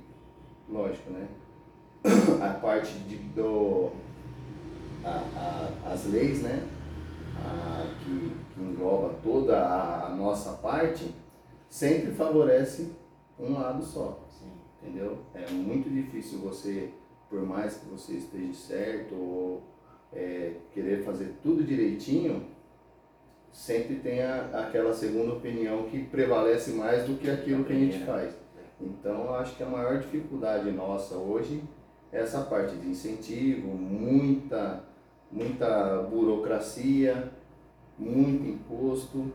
lógico, 0.68 1.10
né? 1.10 1.28
A 2.42 2.54
parte 2.54 2.92
de, 3.00 3.16
do, 3.16 3.92
a, 5.04 5.72
a, 5.86 5.92
as 5.92 6.06
leis, 6.06 6.42
né? 6.42 6.68
A, 7.36 7.86
que, 8.04 8.32
que 8.54 8.60
engloba 8.60 9.14
toda 9.22 9.56
a, 9.58 10.14
nossa 10.14 10.52
parte, 10.52 11.14
sempre 11.68 12.12
favorece 12.12 12.92
um 13.38 13.54
lado 13.54 13.84
só. 13.84 14.26
Sim. 14.28 14.52
Entendeu? 14.82 15.18
É 15.34 15.50
muito 15.50 15.88
difícil 15.88 16.40
você, 16.40 16.92
por 17.32 17.40
mais 17.46 17.78
que 17.78 17.86
você 17.86 18.12
esteja 18.12 18.52
certo 18.52 19.14
ou 19.14 19.62
é, 20.12 20.52
querer 20.74 21.02
fazer 21.02 21.32
tudo 21.42 21.64
direitinho, 21.64 22.44
sempre 23.50 23.96
tem 23.96 24.22
a, 24.22 24.66
aquela 24.66 24.92
segunda 24.92 25.32
opinião 25.32 25.84
que 25.84 26.04
prevalece 26.04 26.72
mais 26.72 27.06
do 27.06 27.16
que 27.16 27.30
aquilo 27.30 27.64
que 27.64 27.72
a 27.72 27.76
gente 27.76 28.04
faz. 28.04 28.34
Então, 28.78 29.24
eu 29.24 29.34
acho 29.36 29.56
que 29.56 29.62
a 29.62 29.66
maior 29.66 29.98
dificuldade 29.98 30.70
nossa 30.70 31.14
hoje 31.14 31.62
é 32.12 32.20
essa 32.20 32.42
parte 32.42 32.76
de 32.76 32.88
incentivo, 32.88 33.68
muita, 33.68 34.84
muita 35.30 36.02
burocracia, 36.02 37.32
muito 37.98 38.46
imposto, 38.46 39.32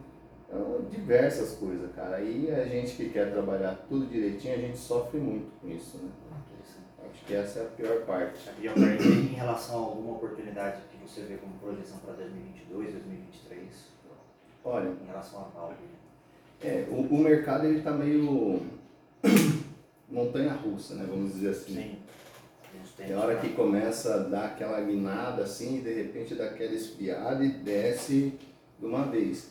então, 0.48 0.86
diversas 0.92 1.56
coisas, 1.56 1.92
cara. 1.96 2.18
Aí 2.18 2.52
a 2.52 2.64
gente 2.66 2.96
que 2.96 3.10
quer 3.10 3.32
trabalhar 3.32 3.86
tudo 3.90 4.06
direitinho, 4.06 4.54
a 4.54 4.58
gente 4.58 4.78
sofre 4.78 5.20
muito 5.20 5.50
com 5.60 5.68
isso, 5.68 5.98
né? 5.98 6.10
Que 7.28 7.36
essa 7.36 7.60
é 7.60 7.64
a 7.64 7.66
pior 7.66 8.06
parte. 8.06 8.50
E 8.62 8.68
em 8.68 9.36
relação 9.36 9.76
a 9.76 9.86
alguma 9.88 10.14
oportunidade 10.14 10.82
que 10.90 10.98
você 11.06 11.22
vê 11.22 11.36
como 11.36 11.54
projeção 11.60 11.98
para 12.00 12.14
2022, 12.14 12.94
2023? 12.94 13.68
Olha, 14.64 14.90
em 14.90 15.06
relação 15.06 15.42
à 15.42 15.44
Valve. 15.60 15.76
É, 16.64 16.88
o, 16.90 17.02
o 17.02 17.18
mercado 17.18 17.68
ele 17.68 17.82
tá 17.82 17.92
meio 17.92 18.62
montanha 20.10 20.54
russa, 20.54 20.96
né? 20.96 21.06
Vamos 21.08 21.34
dizer 21.34 21.50
assim. 21.50 21.74
Sim. 21.76 21.98
Tem 22.96 23.16
hora 23.16 23.38
que 23.38 23.50
começa 23.50 24.16
a 24.16 24.18
dar 24.20 24.46
aquela 24.46 24.82
guinada 24.82 25.44
assim, 25.44 25.80
e 25.80 25.82
de 25.82 25.94
repente 25.94 26.34
dá 26.34 26.46
aquela 26.46 26.74
esfriada 26.74 27.44
e 27.44 27.50
desce 27.50 28.34
de 28.80 28.86
uma 28.86 29.04
vez. 29.04 29.50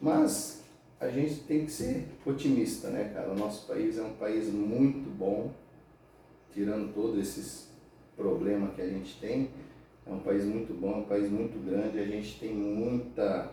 Mas 0.00 0.62
a 1.00 1.08
gente 1.08 1.36
tem 1.40 1.64
que 1.64 1.72
ser 1.72 2.06
otimista, 2.24 2.88
né, 2.90 3.10
cara? 3.14 3.30
O 3.30 3.38
nosso 3.38 3.66
país 3.66 3.98
é 3.98 4.02
um 4.02 4.14
país 4.14 4.52
muito 4.52 5.08
bom, 5.10 5.50
tirando 6.56 6.94
todos 6.94 7.18
esses 7.18 7.68
problemas 8.16 8.74
que 8.74 8.80
a 8.80 8.88
gente 8.88 9.20
tem. 9.20 9.50
É 10.06 10.10
um 10.10 10.20
país 10.20 10.42
muito 10.42 10.72
bom, 10.72 10.94
é 10.94 10.96
um 10.96 11.04
país 11.04 11.30
muito 11.30 11.62
grande, 11.62 11.98
a 11.98 12.06
gente 12.06 12.40
tem 12.40 12.54
muita, 12.54 13.52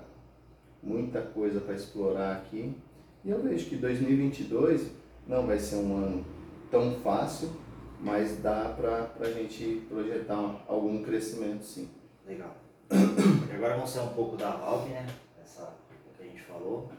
muita 0.81 1.21
coisa 1.21 1.59
para 1.59 1.75
explorar 1.75 2.37
aqui. 2.37 2.73
E 3.25 3.29
eu 3.29 3.41
vejo 3.41 3.67
que 3.67 3.75
2022 3.75 4.89
não 5.27 5.45
vai 5.45 5.59
ser 5.59 5.75
um 5.75 5.97
ano 5.97 6.25
tão 6.71 6.95
fácil, 7.01 7.49
mas 7.99 8.37
dá 8.37 8.69
para 8.69 9.11
a 9.19 9.31
gente 9.31 9.85
projetar 9.89 10.63
algum 10.65 11.03
crescimento 11.03 11.63
sim. 11.65 11.89
Legal. 12.25 12.55
Agora 13.53 13.75
vamos 13.75 13.89
sair 13.89 14.05
um 14.05 14.13
pouco 14.13 14.37
da 14.37 14.51
Valve, 14.51 14.91
né? 14.91 15.05
Essa 15.41 15.73
falou. 16.47 16.89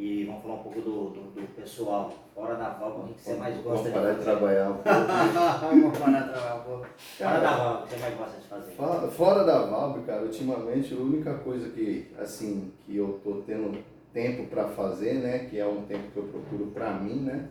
E 0.00 0.24
vamos 0.26 0.42
falar 0.42 0.54
um 0.54 0.62
pouco 0.62 0.80
do, 0.80 1.10
do, 1.10 1.20
do 1.32 1.54
pessoal. 1.56 2.12
Fora 2.32 2.54
da 2.54 2.68
Valve, 2.68 3.10
o 3.10 3.14
que 3.14 3.20
você 3.20 3.34
mais 3.34 3.56
gosta 3.56 3.90
vamos 3.90 3.98
parar 3.98 4.14
de, 4.14 4.22
trabalhar 4.22 4.70
um 4.70 4.74
pouco. 4.78 5.82
vamos 5.82 5.98
parar 5.98 6.20
de 6.20 6.28
trabalhar 6.30 6.54
um 6.54 6.62
pouco. 6.62 6.86
Fora 7.18 7.40
da 7.40 7.56
Valve, 7.56 7.82
o 7.82 7.86
que 7.86 7.94
você 7.94 8.00
mais 8.00 8.14
gosta 8.16 8.40
de 8.40 8.46
fazer? 8.46 8.70
Fora, 8.76 9.08
fora 9.08 9.44
da 9.44 9.66
Valve, 9.66 10.02
cara, 10.02 10.22
ultimamente 10.22 10.94
a 10.94 10.98
única 10.98 11.34
coisa 11.38 11.68
que, 11.70 12.12
assim, 12.16 12.72
que 12.86 12.96
eu 12.96 13.20
tô 13.24 13.42
tendo 13.44 13.76
tempo 14.12 14.46
para 14.46 14.68
fazer, 14.68 15.14
né, 15.14 15.48
que 15.50 15.58
é 15.58 15.66
um 15.66 15.82
tempo 15.82 16.12
que 16.12 16.16
eu 16.16 16.28
procuro 16.28 16.66
para 16.66 16.92
mim, 16.92 17.22
né, 17.22 17.48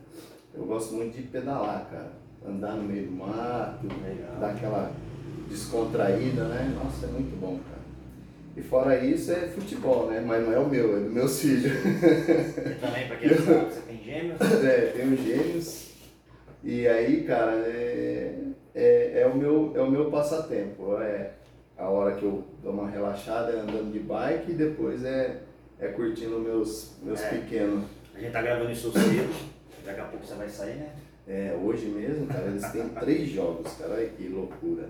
eu 0.54 0.64
gosto 0.66 0.96
muito 0.96 1.18
de 1.18 1.24
pedalar, 1.24 1.86
cara. 1.92 2.14
Andar 2.48 2.76
no 2.76 2.84
meio 2.84 3.08
do 3.08 3.12
mato, 3.12 3.88
Legal. 3.88 4.40
dar 4.40 4.52
aquela 4.52 4.92
descontraída, 5.50 6.46
né? 6.46 6.80
Nossa, 6.82 7.08
é 7.08 7.10
muito 7.10 7.38
bom, 7.40 7.60
cara. 7.70 7.77
E 8.58 8.62
fora 8.64 8.98
isso 8.98 9.32
é 9.32 9.48
futebol, 9.48 10.08
né? 10.08 10.20
Mas 10.26 10.44
não 10.44 10.52
é 10.52 10.58
o 10.58 10.68
meu, 10.68 10.98
é 10.98 11.00
do 11.00 11.12
meus 11.12 11.40
filhos. 11.40 11.72
E 11.72 12.76
também, 12.82 13.08
pra 13.08 13.18
quem 13.18 13.30
não 13.30 13.38
sabe, 13.38 13.72
você 13.72 13.82
tem 13.82 14.04
gêmeos? 14.04 14.42
É, 14.64 14.82
tenho 14.96 15.16
gêmeos. 15.16 15.92
E 16.64 16.88
aí, 16.88 17.24
cara, 17.24 17.52
é, 17.54 18.36
é, 18.74 19.22
é, 19.22 19.28
o, 19.28 19.38
meu, 19.38 19.74
é 19.76 19.82
o 19.82 19.92
meu 19.92 20.10
passatempo. 20.10 20.98
É 21.00 21.34
a 21.78 21.88
hora 21.88 22.16
que 22.16 22.24
eu 22.24 22.44
dou 22.64 22.74
uma 22.74 22.90
relaxada 22.90 23.52
é 23.52 23.60
andando 23.60 23.92
de 23.92 24.00
bike 24.00 24.52
e 24.52 24.56
depois 24.56 25.06
é, 25.06 25.44
é 25.80 25.90
curtindo 25.90 26.40
meus, 26.40 26.96
meus 27.04 27.22
é. 27.22 27.30
pequenos. 27.30 27.86
A 28.16 28.20
gente 28.20 28.32
tá 28.32 28.42
gravando 28.42 28.72
isso 28.72 28.92
cedo, 28.92 29.36
daqui 29.86 30.00
a 30.02 30.06
pouco 30.06 30.26
você 30.26 30.34
vai 30.34 30.50
sair, 30.50 30.78
né? 30.78 30.96
É, 31.28 31.56
hoje 31.62 31.86
mesmo, 31.86 32.26
cara, 32.26 32.48
eles 32.48 32.68
têm 32.72 32.90
três 32.90 33.30
jogos, 33.30 33.72
cara, 33.74 33.94
olha 33.94 34.08
que 34.08 34.28
loucura. 34.28 34.90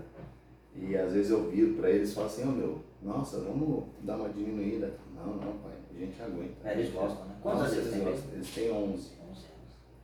E 0.74 0.96
às 0.96 1.12
vezes 1.12 1.30
eu 1.30 1.50
viro 1.50 1.74
pra 1.74 1.90
eles 1.90 2.10
e 2.10 2.14
falo 2.14 2.26
assim, 2.26 2.44
ô 2.44 2.48
oh, 2.48 2.52
meu, 2.52 2.80
nossa, 3.02 3.40
vamos 3.40 3.84
dar 4.02 4.16
uma 4.16 4.28
diminuída. 4.28 4.94
Não, 5.14 5.36
não, 5.36 5.58
pai, 5.58 5.72
a 5.90 5.98
gente 5.98 6.22
aguenta. 6.22 6.68
É, 6.68 6.72
eles 6.72 6.92
gostam, 6.92 7.26
né? 7.26 7.36
Quantos 7.42 7.62
anos 7.62 7.76
eles 7.76 7.90
têm? 7.90 8.32
Eles 8.32 8.54
têm 8.54 8.72
11. 8.72 8.92
11 8.92 9.10
anos. 9.26 9.44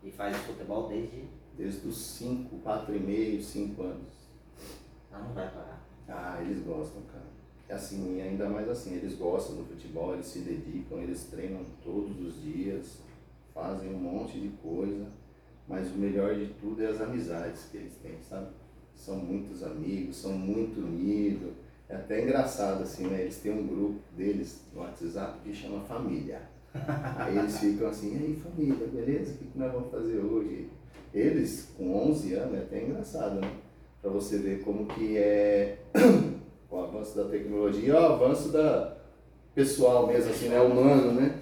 E 0.02 0.10
fazem 0.10 0.40
futebol 0.40 0.88
desde? 0.88 1.24
Desde 1.56 1.86
os 1.86 1.96
5, 1.96 2.56
4,5, 2.64 3.40
5 3.40 3.82
anos. 3.82 4.12
Ah, 5.12 5.18
não 5.20 5.34
vai 5.34 5.48
parar. 5.48 5.86
Ah, 6.08 6.42
eles 6.42 6.64
gostam, 6.64 7.02
cara. 7.02 7.24
É 7.68 7.74
assim, 7.74 8.20
ainda 8.20 8.48
mais 8.48 8.68
assim, 8.68 8.94
eles 8.94 9.16
gostam 9.16 9.56
do 9.56 9.64
futebol, 9.64 10.12
eles 10.14 10.26
se 10.26 10.40
dedicam, 10.40 10.98
eles 10.98 11.24
treinam 11.24 11.64
todos 11.82 12.20
os 12.20 12.42
dias, 12.42 12.98
fazem 13.54 13.94
um 13.94 13.98
monte 13.98 14.38
de 14.38 14.48
coisa, 14.62 15.06
mas 15.66 15.90
o 15.90 15.94
melhor 15.94 16.34
de 16.34 16.46
tudo 16.60 16.82
é 16.82 16.88
as 16.88 17.00
amizades 17.00 17.68
que 17.70 17.78
eles 17.78 17.94
têm, 18.02 18.18
sabe? 18.28 18.48
São 18.94 19.16
muitos 19.16 19.62
amigos, 19.62 20.16
são 20.16 20.32
muito 20.32 20.80
unidos 20.80 21.52
é 21.88 21.96
até 21.96 22.22
engraçado, 22.22 22.82
assim, 22.82 23.06
né? 23.06 23.22
Eles 23.22 23.36
têm 23.36 23.52
um 23.52 23.66
grupo 23.66 24.00
deles 24.16 24.62
no 24.72 24.80
WhatsApp 24.80 25.38
que 25.44 25.54
chama 25.54 25.84
Família. 25.84 26.42
Aí 27.18 27.38
eles 27.38 27.58
ficam 27.58 27.88
assim, 27.88 28.14
e 28.14 28.16
aí 28.16 28.42
família, 28.42 28.86
beleza? 28.88 29.34
O 29.34 29.36
que 29.36 29.56
nós 29.56 29.72
vamos 29.72 29.92
fazer 29.92 30.18
hoje? 30.18 30.68
Eles, 31.14 31.68
com 31.78 32.10
11 32.10 32.34
anos, 32.34 32.54
é 32.54 32.62
até 32.62 32.82
engraçado, 32.82 33.40
né? 33.40 33.48
Pra 34.02 34.10
você 34.10 34.38
ver 34.38 34.62
como 34.64 34.86
que 34.86 35.16
é 35.16 35.78
o 36.68 36.78
avanço 36.80 37.16
da 37.16 37.26
tecnologia 37.26 37.94
o 37.94 38.04
avanço 38.04 38.48
da 38.48 38.96
pessoal 39.54 40.08
mesmo, 40.08 40.30
assim, 40.30 40.48
né? 40.48 40.60
Humano, 40.60 41.12
né? 41.12 41.38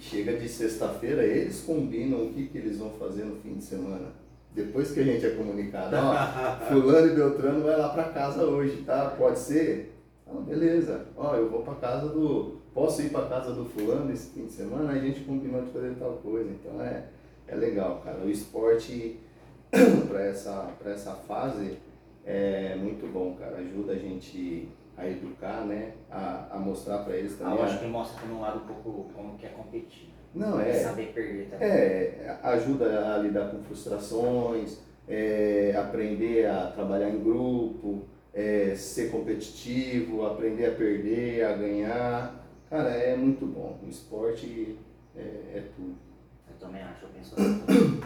Chega 0.00 0.36
de 0.36 0.48
sexta-feira, 0.48 1.22
eles 1.24 1.60
combinam 1.60 2.26
o 2.26 2.32
que, 2.32 2.48
que 2.48 2.58
eles 2.58 2.78
vão 2.78 2.90
fazer 2.90 3.24
no 3.24 3.36
fim 3.36 3.54
de 3.54 3.62
semana. 3.62 4.08
Depois 4.54 4.92
que 4.92 5.00
a 5.00 5.04
gente 5.04 5.24
é 5.24 5.30
comunicado, 5.30 5.96
ó, 5.96 6.12
fulano 6.68 7.06
e 7.06 7.14
Beltrano 7.14 7.64
vai 7.64 7.76
lá 7.76 7.88
para 7.88 8.04
casa 8.04 8.44
hoje, 8.44 8.82
tá? 8.82 9.14
Pode 9.16 9.38
ser? 9.38 9.94
Ah, 10.26 10.40
beleza. 10.40 11.06
Ó, 11.16 11.34
eu 11.34 11.48
vou 11.48 11.62
para 11.62 11.74
casa 11.76 12.08
do. 12.08 12.60
Posso 12.74 13.02
ir 13.02 13.10
para 13.10 13.26
casa 13.26 13.54
do 13.54 13.64
fulano 13.64 14.12
esse 14.12 14.30
fim 14.30 14.46
de 14.46 14.52
semana? 14.52 14.92
Aí 14.92 14.98
a 14.98 15.02
gente 15.02 15.20
combinou 15.20 15.62
de 15.62 15.70
fazer 15.70 15.94
tal 15.98 16.12
coisa. 16.22 16.50
Então 16.50 16.82
é, 16.82 17.04
é 17.46 17.54
legal, 17.54 18.02
cara. 18.04 18.18
O 18.18 18.30
esporte 18.30 19.18
para 20.08 20.22
essa, 20.22 20.70
essa 20.84 21.12
fase 21.12 21.78
é 22.24 22.76
muito 22.76 23.10
bom, 23.10 23.34
cara. 23.34 23.56
Ajuda 23.56 23.92
a 23.92 23.98
gente 23.98 24.68
a 24.96 25.08
educar, 25.08 25.64
né? 25.64 25.92
A, 26.10 26.48
a 26.52 26.58
mostrar 26.58 26.98
para 26.98 27.16
eles 27.16 27.38
também. 27.38 27.54
Ah, 27.54 27.56
eu 27.56 27.64
acho 27.64 27.78
que 27.78 27.86
mostra 27.86 28.20
também 28.20 28.36
um 28.36 28.40
lado 28.40 28.58
um 28.58 28.66
pouco 28.66 29.10
como 29.14 29.38
que 29.38 29.46
é 29.46 29.48
competir. 29.48 30.11
Não, 30.34 30.60
é. 30.60 30.72
Saber 30.74 31.12
perder 31.12 31.48
também. 31.50 31.68
É, 31.68 32.38
ajuda 32.42 33.14
a 33.14 33.18
lidar 33.18 33.50
com 33.50 33.62
frustrações, 33.62 34.78
é, 35.08 35.74
aprender 35.76 36.46
a 36.46 36.68
trabalhar 36.68 37.10
em 37.10 37.22
grupo, 37.22 38.04
é, 38.32 38.74
ser 38.74 39.10
competitivo, 39.10 40.24
aprender 40.24 40.66
a 40.66 40.72
perder, 40.72 41.44
a 41.44 41.52
ganhar. 41.52 42.46
Cara, 42.70 42.90
é 42.90 43.16
muito 43.16 43.44
bom. 43.44 43.78
O 43.84 43.88
esporte 43.88 44.78
é, 45.14 45.20
é 45.20 45.62
tudo. 45.76 45.96
Eu 46.48 46.66
também 46.66 46.82
acho, 46.82 47.04
eu 47.04 47.10
penso 47.10 47.34
assim. 47.38 48.00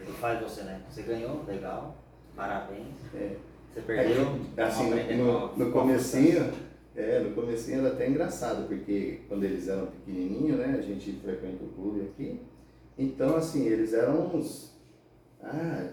Ele 0.00 0.12
faz 0.12 0.40
você, 0.40 0.62
né? 0.62 0.80
Você 0.88 1.02
ganhou, 1.02 1.44
legal, 1.46 1.96
parabéns. 2.36 2.96
É. 3.14 3.36
Você 3.72 3.80
perdeu, 3.82 4.38
é, 4.56 4.62
assim, 4.62 4.90
no, 4.90 5.24
no, 5.24 5.56
no 5.56 5.72
comecinho 5.72 6.52
É, 6.96 7.20
no 7.20 7.34
começo 7.34 7.70
era 7.70 7.88
até 7.88 8.08
engraçado, 8.08 8.66
porque 8.66 9.20
quando 9.28 9.44
eles 9.44 9.68
eram 9.68 9.86
pequenininhos, 9.86 10.58
né, 10.58 10.76
a 10.78 10.82
gente 10.82 11.12
frequenta 11.20 11.62
o 11.64 11.68
clube 11.68 12.00
aqui, 12.02 12.40
então 12.98 13.36
assim, 13.36 13.66
eles 13.66 13.92
eram 13.92 14.26
uns, 14.34 14.76
ah, 15.40 15.88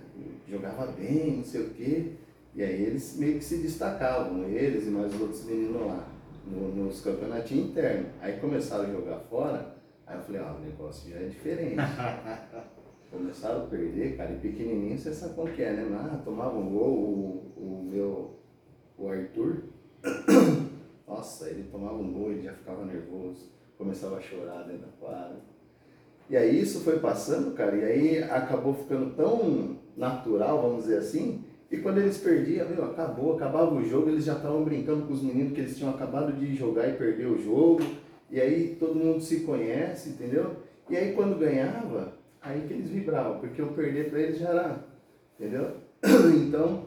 jogava 0.49 0.87
bem, 0.87 1.37
não 1.37 1.43
sei 1.43 1.61
o 1.61 1.69
quê, 1.69 2.13
e 2.55 2.63
aí 2.63 2.83
eles 2.83 3.15
meio 3.17 3.37
que 3.37 3.43
se 3.43 3.57
destacavam, 3.57 4.43
eles 4.45 4.87
e 4.87 4.89
mais 4.89 5.13
os 5.13 5.21
outros 5.21 5.45
meninos 5.45 5.85
lá, 5.85 6.07
no, 6.47 6.75
nos 6.75 7.01
campeonatinhos 7.01 7.69
internos. 7.69 8.07
Aí 8.19 8.39
começaram 8.39 8.85
a 8.85 8.91
jogar 8.91 9.19
fora, 9.29 9.75
aí 10.07 10.17
eu 10.17 10.23
falei, 10.23 10.41
ah, 10.41 10.57
o 10.59 10.65
negócio 10.65 11.09
já 11.11 11.17
é 11.17 11.27
diferente. 11.27 11.75
começaram 13.11 13.63
a 13.63 13.67
perder, 13.67 14.17
cara, 14.17 14.31
e 14.31 14.39
pequenininho 14.39 14.97
você 14.97 15.13
sabe 15.13 15.35
qual 15.35 15.47
que 15.47 15.61
é, 15.61 15.71
né? 15.73 15.87
Ah, 15.93 16.21
tomava 16.23 16.57
um 16.57 16.69
gol, 16.69 16.93
o, 16.93 17.53
o 17.55 17.89
meu, 17.89 18.39
o 18.97 19.09
Arthur, 19.09 19.63
nossa, 21.07 21.49
ele 21.49 21.69
tomava 21.71 21.95
um 21.95 22.11
gol, 22.11 22.31
ele 22.31 22.43
já 22.43 22.53
ficava 22.53 22.83
nervoso, 22.83 23.49
começava 23.77 24.17
a 24.17 24.21
chorar 24.21 24.63
dentro 24.63 24.81
da 24.81 24.91
quadra. 24.99 25.37
E 26.29 26.35
aí 26.35 26.59
isso 26.59 26.81
foi 26.81 26.99
passando, 26.99 27.55
cara, 27.55 27.75
e 27.77 27.83
aí 27.85 28.23
acabou 28.23 28.73
ficando 28.73 29.15
tão 29.15 29.77
natural, 29.95 30.61
vamos 30.61 30.83
dizer 30.83 30.97
assim, 30.97 31.41
e 31.71 31.77
quando 31.77 31.99
eles 31.99 32.17
perdiam, 32.17 32.67
meu, 32.69 32.83
acabou, 32.85 33.35
acabava 33.35 33.73
o 33.73 33.83
jogo, 33.83 34.09
eles 34.09 34.25
já 34.25 34.35
estavam 34.35 34.63
brincando 34.63 35.05
com 35.05 35.13
os 35.13 35.21
meninos 35.21 35.53
que 35.53 35.61
eles 35.61 35.77
tinham 35.77 35.93
acabado 35.93 36.33
de 36.33 36.53
jogar 36.55 36.87
e 36.89 36.97
perder 36.97 37.27
o 37.27 37.41
jogo, 37.41 37.81
e 38.29 38.41
aí 38.41 38.75
todo 38.77 38.95
mundo 38.95 39.21
se 39.21 39.41
conhece, 39.41 40.09
entendeu? 40.09 40.57
E 40.89 40.97
aí 40.97 41.13
quando 41.13 41.39
ganhava, 41.39 42.13
aí 42.41 42.65
que 42.67 42.73
eles 42.73 42.89
vibravam, 42.89 43.39
porque 43.39 43.61
eu 43.61 43.67
perder 43.67 44.09
para 44.09 44.19
eles 44.19 44.37
já 44.37 44.49
era, 44.49 44.85
entendeu? 45.39 45.71
Então, 46.47 46.83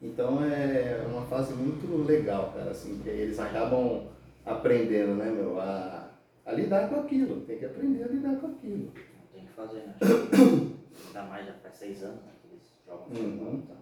então 0.00 0.42
é 0.44 1.04
uma 1.10 1.22
fase 1.26 1.52
muito 1.54 2.04
legal, 2.06 2.52
cara, 2.52 2.70
assim, 2.70 2.98
que 3.02 3.08
eles 3.08 3.38
acabam 3.38 4.06
aprendendo, 4.46 5.14
né, 5.16 5.30
meu, 5.30 5.60
a, 5.60 6.10
a 6.46 6.52
lidar 6.52 6.88
com 6.88 7.00
aquilo, 7.00 7.40
tem 7.42 7.58
que 7.58 7.64
aprender 7.66 8.04
a 8.04 8.08
lidar 8.08 8.36
com 8.40 8.46
aquilo. 8.48 8.92
Tem 9.32 9.44
que 9.44 9.52
fazer, 9.52 9.80
né? 9.80 9.94
Ainda 11.08 11.22
mais 11.24 11.46
já 11.46 11.52
faz 11.54 11.74
seis 11.76 12.02
anos 12.02 12.22
né, 12.24 12.32
que 12.42 12.48
eles 12.54 12.72
jogam 12.86 13.06
Uhum. 13.08 13.14
futebol, 13.14 13.54
então 13.54 13.76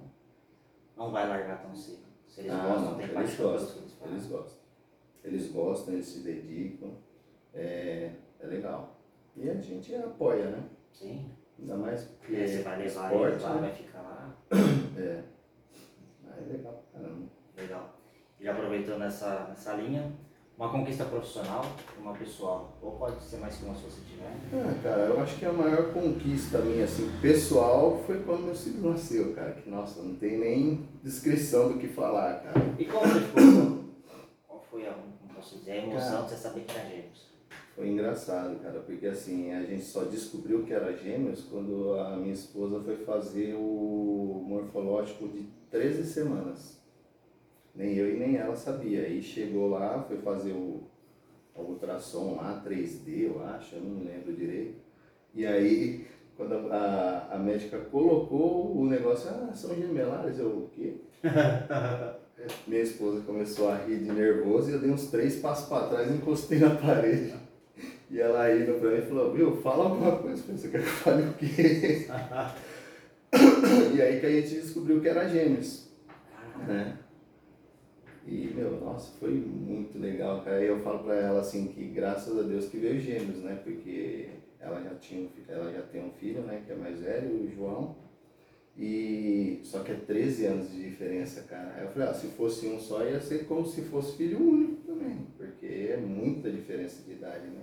não 0.96 1.10
vai 1.10 1.28
largar 1.28 1.62
tão 1.62 1.74
cedo. 1.74 2.04
Se 2.26 2.40
eles 2.40 2.52
Ah, 2.52 2.66
gostam, 2.66 2.84
não, 2.90 2.94
tem 2.96 3.04
eles 3.04 3.14
paixão 3.14 3.52
gostam, 3.52 3.82
eles 3.82 3.96
eles 4.10 4.26
gostam. 4.26 4.58
Eles 5.24 5.50
gostam, 5.52 5.94
eles 5.94 6.06
se 6.06 6.20
dedicam, 6.20 6.90
é, 7.54 8.10
é 8.40 8.46
legal. 8.46 8.96
E 9.36 9.50
a 9.50 9.54
gente 9.54 9.94
apoia, 9.94 10.46
né? 10.50 10.62
Sim. 10.92 11.30
Ainda 11.58 11.76
mais 11.76 12.04
porque 12.04 12.32
E 12.34 12.36
aí 12.42 12.48
você 12.48 12.62
vai 12.62 12.78
levar 12.78 13.04
esporte, 13.12 13.32
eles 13.32 13.42
lá, 13.42 13.54
né? 13.54 13.60
vai 13.60 13.72
ficar 13.72 14.02
lá. 14.02 14.36
É. 14.98 15.22
Ah, 16.28 16.34
é 16.38 16.52
legal, 16.52 16.82
caramba. 16.92 17.26
E 18.46 18.48
aproveitando 18.48 19.02
essa, 19.02 19.50
essa 19.50 19.72
linha, 19.72 20.08
uma 20.56 20.70
conquista 20.70 21.04
profissional 21.04 21.64
e 21.98 22.00
uma 22.00 22.14
pessoal. 22.14 22.78
Ou 22.80 22.92
pode 22.92 23.20
ser 23.20 23.38
mais 23.38 23.56
que 23.56 23.64
uma 23.64 23.74
se 23.74 23.82
você 23.82 24.00
tiver. 24.02 24.30
Ah, 24.52 24.82
cara, 24.84 25.02
eu 25.06 25.20
acho 25.20 25.36
que 25.36 25.44
a 25.44 25.52
maior 25.52 25.92
conquista 25.92 26.58
minha, 26.58 26.84
assim, 26.84 27.10
pessoal, 27.20 28.00
foi 28.06 28.22
quando 28.22 28.44
meu 28.44 28.54
filho 28.54 28.88
nasceu, 28.88 29.34
cara. 29.34 29.50
Que, 29.50 29.68
nossa, 29.68 30.00
não 30.00 30.14
tem 30.14 30.38
nem 30.38 30.88
descrição 31.02 31.72
do 31.72 31.80
que 31.80 31.88
falar, 31.88 32.34
cara. 32.34 32.54
E 32.78 32.84
como 32.84 33.04
você 33.08 33.20
ficou? 33.20 33.84
Qual 34.46 34.64
foi 34.70 34.86
a, 34.86 34.92
como 34.92 35.34
posso 35.34 35.58
dizer, 35.58 35.72
a 35.72 35.76
emoção 35.78 36.10
Cara. 36.10 36.22
de 36.22 36.30
você 36.30 36.36
saber 36.36 36.60
que 36.60 36.78
era 36.78 36.88
gêmeos? 36.88 37.26
Foi 37.74 37.88
engraçado, 37.88 38.62
cara, 38.62 38.78
porque 38.78 39.08
assim, 39.08 39.52
a 39.52 39.62
gente 39.64 39.82
só 39.84 40.04
descobriu 40.04 40.62
que 40.62 40.72
era 40.72 40.96
gêmeos 40.96 41.42
quando 41.50 41.98
a 41.98 42.16
minha 42.16 42.32
esposa 42.32 42.80
foi 42.84 42.96
fazer 42.98 43.54
o 43.54 44.44
morfológico 44.46 45.26
de 45.26 45.48
13 45.68 46.04
semanas. 46.04 46.75
Nem 47.76 47.94
eu 47.94 48.14
e 48.14 48.18
nem 48.18 48.36
ela 48.36 48.56
sabia. 48.56 49.02
Aí 49.02 49.22
chegou 49.22 49.68
lá, 49.68 50.02
foi 50.02 50.16
fazer 50.18 50.52
o, 50.52 50.82
o 51.54 51.62
ultrassom 51.62 52.36
lá, 52.36 52.62
3D, 52.66 53.26
eu 53.26 53.42
acho, 53.44 53.76
eu 53.76 53.82
não 53.82 54.04
lembro 54.04 54.32
direito. 54.34 54.78
E 55.34 55.46
aí, 55.46 56.06
quando 56.36 56.54
a, 56.54 56.76
a, 56.76 57.36
a 57.36 57.38
médica 57.38 57.78
colocou 57.78 58.76
o 58.76 58.86
negócio, 58.86 59.30
ah, 59.30 59.52
são 59.54 59.74
gemelares, 59.74 60.38
eu, 60.38 60.48
o 60.48 60.70
quê? 60.74 60.94
Minha 62.66 62.82
esposa 62.82 63.22
começou 63.22 63.68
a 63.68 63.76
rir 63.76 63.98
de 63.98 64.12
nervoso 64.12 64.70
e 64.70 64.74
eu 64.74 64.78
dei 64.78 64.90
uns 64.90 65.10
três 65.10 65.36
passos 65.36 65.68
para 65.68 65.88
trás 65.88 66.10
e 66.10 66.14
encostei 66.14 66.58
na 66.58 66.74
parede. 66.76 67.34
E 68.10 68.20
ela 68.20 68.48
rindo 68.48 68.74
pra 68.74 68.90
mim 68.90 68.98
e 68.98 69.02
falou, 69.02 69.32
viu, 69.32 69.56
fala 69.56 69.84
alguma 69.84 70.16
coisa. 70.18 70.42
Você 70.42 70.68
quer 70.68 70.80
que 70.80 70.86
eu 70.86 70.92
fale 70.92 71.22
o 71.28 71.34
quê? 71.34 72.06
e 73.94 74.02
aí 74.02 74.20
que 74.20 74.26
a 74.26 74.30
gente 74.30 74.54
descobriu 74.60 75.00
que 75.00 75.08
era 75.08 75.28
gêmeos, 75.28 75.88
né? 76.66 76.98
E, 78.26 78.52
meu, 78.54 78.80
nossa, 78.80 79.12
foi 79.20 79.30
muito 79.30 79.98
legal, 79.98 80.42
cara. 80.42 80.62
E 80.62 80.66
eu 80.66 80.80
falo 80.80 81.04
pra 81.04 81.14
ela, 81.14 81.40
assim, 81.40 81.68
que 81.68 81.84
graças 81.84 82.36
a 82.36 82.42
Deus 82.42 82.66
que 82.66 82.76
veio 82.76 82.98
gêmeos, 82.98 83.38
né? 83.38 83.60
Porque 83.62 84.30
ela 84.58 84.82
já, 84.82 84.94
tinha 84.96 85.22
um, 85.22 85.28
ela 85.46 85.72
já 85.72 85.82
tem 85.82 86.04
um 86.04 86.10
filho, 86.10 86.42
né? 86.42 86.62
Que 86.66 86.72
é 86.72 86.74
mais 86.74 87.00
velho, 87.00 87.44
o 87.44 87.48
João. 87.48 87.94
E 88.76 89.60
só 89.62 89.82
que 89.82 89.92
é 89.92 89.94
13 89.94 90.46
anos 90.46 90.72
de 90.72 90.82
diferença, 90.82 91.42
cara. 91.42 91.74
Aí 91.76 91.84
eu 91.84 91.90
falei, 91.90 92.08
ah, 92.08 92.14
se 92.14 92.26
fosse 92.28 92.66
um 92.66 92.80
só, 92.80 93.04
ia 93.06 93.20
ser 93.20 93.46
como 93.46 93.64
se 93.64 93.82
fosse 93.82 94.16
filho 94.16 94.42
único 94.42 94.82
também. 94.82 95.26
Porque 95.36 95.66
é 95.66 95.96
muita 95.96 96.50
diferença 96.50 97.02
de 97.04 97.12
idade, 97.12 97.46
né? 97.46 97.62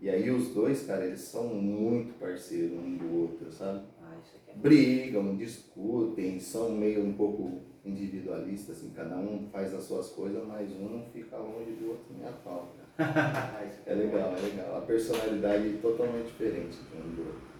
E 0.00 0.10
aí 0.10 0.30
os 0.30 0.48
dois, 0.48 0.84
cara, 0.84 1.06
eles 1.06 1.20
são 1.20 1.54
muito 1.54 2.18
parceiros 2.18 2.72
um 2.72 2.96
do 2.96 3.20
outro, 3.20 3.52
sabe? 3.52 3.84
Ah, 4.02 4.16
é 4.48 4.52
brigam, 4.56 5.36
discutem, 5.36 6.40
são 6.40 6.70
meio 6.70 7.04
um 7.04 7.12
pouco 7.12 7.69
individualistas, 7.84 8.76
assim, 8.76 8.90
cada 8.94 9.16
um 9.16 9.48
faz 9.50 9.74
as 9.74 9.84
suas 9.84 10.10
coisas, 10.10 10.46
mas 10.46 10.70
um 10.72 10.88
não 10.88 11.04
fica 11.12 11.36
longe 11.36 11.72
do 11.72 11.90
outro 11.90 12.06
nem 12.18 12.28
a 12.28 12.32
pau, 12.32 12.74
aqui 12.98 13.78
É 13.86 13.94
legal, 13.94 14.34
é 14.36 14.40
legal. 14.40 14.76
A 14.76 14.80
personalidade 14.82 15.78
totalmente 15.80 16.26
diferente 16.26 16.76
de 16.76 16.96
um 16.98 17.14
do 17.14 17.26
outro. 17.26 17.50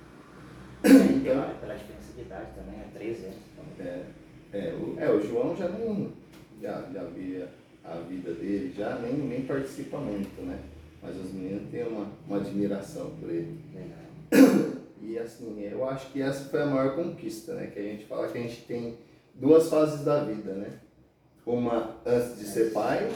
E 0.84 1.20
pela, 1.20 1.54
pela 1.54 1.74
diferença 1.74 2.12
de 2.14 2.20
idade 2.20 2.50
também, 2.54 2.80
é 2.80 2.88
13 2.92 3.24
anos. 3.24 3.36
Então, 3.52 3.86
É, 3.86 4.04
é, 4.52 4.74
o, 4.74 5.00
é, 5.00 5.10
o 5.10 5.20
João 5.20 5.56
já 5.56 5.68
não 5.68 6.10
já, 6.60 6.82
já 6.92 7.04
via 7.04 7.48
a 7.82 7.94
vida 8.00 8.32
dele, 8.34 8.74
já 8.76 8.98
nem, 8.98 9.14
nem 9.14 9.42
participa 9.42 9.96
muito, 9.98 10.42
né? 10.42 10.58
Mas 11.02 11.16
os 11.16 11.32
meninos 11.32 11.70
têm 11.70 11.86
uma, 11.86 12.06
uma 12.26 12.36
admiração 12.36 13.10
por 13.18 13.30
ele. 13.30 13.58
legal. 13.74 14.70
E 15.02 15.18
assim, 15.18 15.58
eu 15.62 15.88
acho 15.88 16.12
que 16.12 16.20
essa 16.20 16.50
foi 16.50 16.62
a 16.62 16.66
maior 16.66 16.94
conquista, 16.94 17.54
né? 17.54 17.68
Que 17.68 17.78
a 17.78 17.82
gente 17.82 18.04
fala 18.04 18.28
que 18.28 18.36
a 18.36 18.42
gente 18.42 18.62
tem 18.66 18.98
duas 19.40 19.68
fases 19.68 20.04
da 20.04 20.22
vida, 20.22 20.52
né? 20.52 20.78
Uma 21.46 21.96
antes 22.04 22.38
de 22.38 22.44
ser 22.44 22.72
pai 22.72 23.10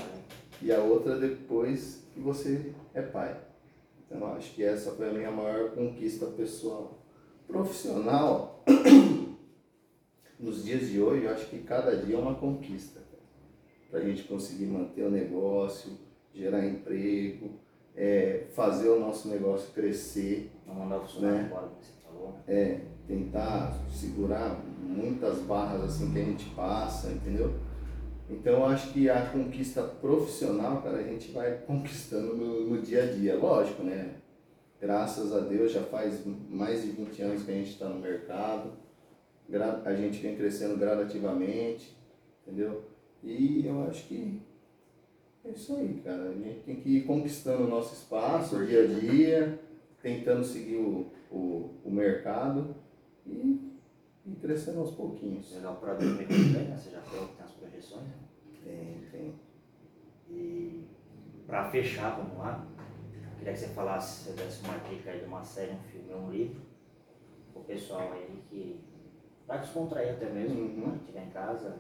e 0.63 0.73
a 0.73 0.81
outra 0.81 1.17
depois 1.19 2.03
que 2.15 2.21
você 2.21 2.73
é 2.95 3.03
pai. 3.03 3.37
Então 4.07 4.19
eu 4.19 4.35
acho 4.35 4.55
que 4.55 4.65
essa 4.65 4.93
foi 4.93 5.11
a 5.11 5.13
minha 5.13 5.31
maior 5.31 5.71
conquista 5.73 6.27
pessoal. 6.27 6.99
Profissional, 7.47 8.65
nos 10.41 10.65
dias 10.65 10.89
de 10.89 11.01
hoje, 11.01 11.25
eu 11.25 11.31
acho 11.31 11.47
que 11.47 11.59
cada 11.59 11.95
dia 11.95 12.17
é 12.17 12.19
uma 12.19 12.35
conquista. 12.35 13.01
Para 13.91 14.01
a 14.01 14.03
gente 14.03 14.25
conseguir 14.25 14.67
manter 14.67 15.05
o 15.05 15.11
negócio, 15.11 15.93
gerar 16.33 16.67
emprego, 16.67 17.51
é, 17.95 18.47
fazer 18.53 18.89
o 18.89 18.99
nosso 18.99 19.29
negócio 19.29 19.73
crescer 19.73 20.51
Não 20.67 20.75
mandar 20.75 20.99
o 20.99 21.01
funcionário 21.03 21.43
Né? 21.43 21.47
embora, 21.47 21.67
como 21.69 21.81
você 21.81 21.93
falou. 22.03 22.35
é, 22.49 22.81
tentar 23.07 23.79
segurar 23.93 24.61
muitas 24.85 25.39
barras 25.39 25.83
assim 25.83 26.13
que 26.13 26.19
a 26.21 26.25
gente 26.25 26.45
passa, 26.51 27.11
entendeu? 27.11 27.55
Então 28.29 28.55
eu 28.55 28.67
acho 28.67 28.93
que 28.93 29.09
a 29.11 29.27
conquista 29.27 29.83
profissional, 29.83 30.81
cara, 30.83 30.99
a 30.99 31.03
gente 31.03 31.33
vai 31.33 31.59
conquistando 31.67 32.37
no, 32.37 32.71
no 32.71 32.83
dia 32.83 33.05
a 33.05 33.07
dia, 33.07 33.37
lógico, 33.37 33.83
né? 33.83 34.15
Graças 34.81 35.35
a 35.35 35.41
Deus 35.41 35.73
já 35.73 35.83
faz 35.83 36.23
mais 36.51 36.83
de 36.83 36.91
20 36.91 37.23
anos 37.23 37.43
que 37.43 37.51
a 37.51 37.55
gente 37.55 37.71
está 37.71 37.89
no 37.89 38.01
mercado, 38.01 38.73
a 39.85 39.95
gente 39.95 40.21
vem 40.21 40.37
crescendo 40.37 40.79
gradativamente, 40.79 41.97
entendeu? 42.43 42.85
E 43.23 43.67
eu 43.67 43.85
acho 43.85 44.07
que 44.07 44.41
é 45.45 45.51
isso 45.51 45.77
aí, 45.77 46.01
cara. 46.03 46.31
A 46.31 46.33
gente 46.33 46.61
tem 46.61 46.77
que 46.77 46.99
ir 46.99 47.05
conquistando 47.05 47.65
o 47.65 47.69
nosso 47.69 47.95
espaço 47.95 48.65
dia 48.67 48.85
a 48.85 48.87
dia, 48.87 49.61
tentando 50.03 50.45
seguir 50.45 50.77
o, 50.77 51.11
o, 51.31 51.71
o 51.85 51.91
mercado 51.91 52.75
e, 53.27 53.64
e 54.27 54.35
crescendo 54.37 54.81
aos 54.81 54.93
pouquinhos. 54.93 55.53
Legal 55.55 55.77
para 55.77 55.95
2022, 55.95 56.69
né? 56.69 56.77
Você 56.77 56.91
já 56.91 57.01
falou 57.03 57.29
que 57.29 57.35
tem 57.37 57.45
as 57.45 57.53
projeções. 57.53 58.03
né? 58.05 58.15
Tem, 58.65 58.99
tem. 59.11 59.35
E 60.31 60.85
para 61.47 61.71
fechar, 61.71 62.17
vamos 62.17 62.39
lá. 62.39 62.67
Queria 63.39 63.53
que 63.53 63.59
você 63.61 63.69
falasse, 63.69 64.25
você 64.25 64.43
desse 64.43 64.65
uma 64.65 64.79
dica 64.79 65.11
aí 65.11 65.21
de 65.21 65.27
uma 65.27 65.45
série, 65.45 65.73
um 65.73 65.83
filme, 65.83 66.15
um 66.15 66.31
livro, 66.31 66.63
o 67.55 67.61
pessoal 67.61 68.13
aí 68.13 68.43
que 68.49 68.81
vai 69.47 69.61
descontrair 69.61 70.13
até 70.15 70.31
mesmo, 70.31 70.59
Uhum. 70.63 70.81
quando 70.83 71.01
estiver 71.01 71.27
em 71.27 71.31
casa, 71.31 71.77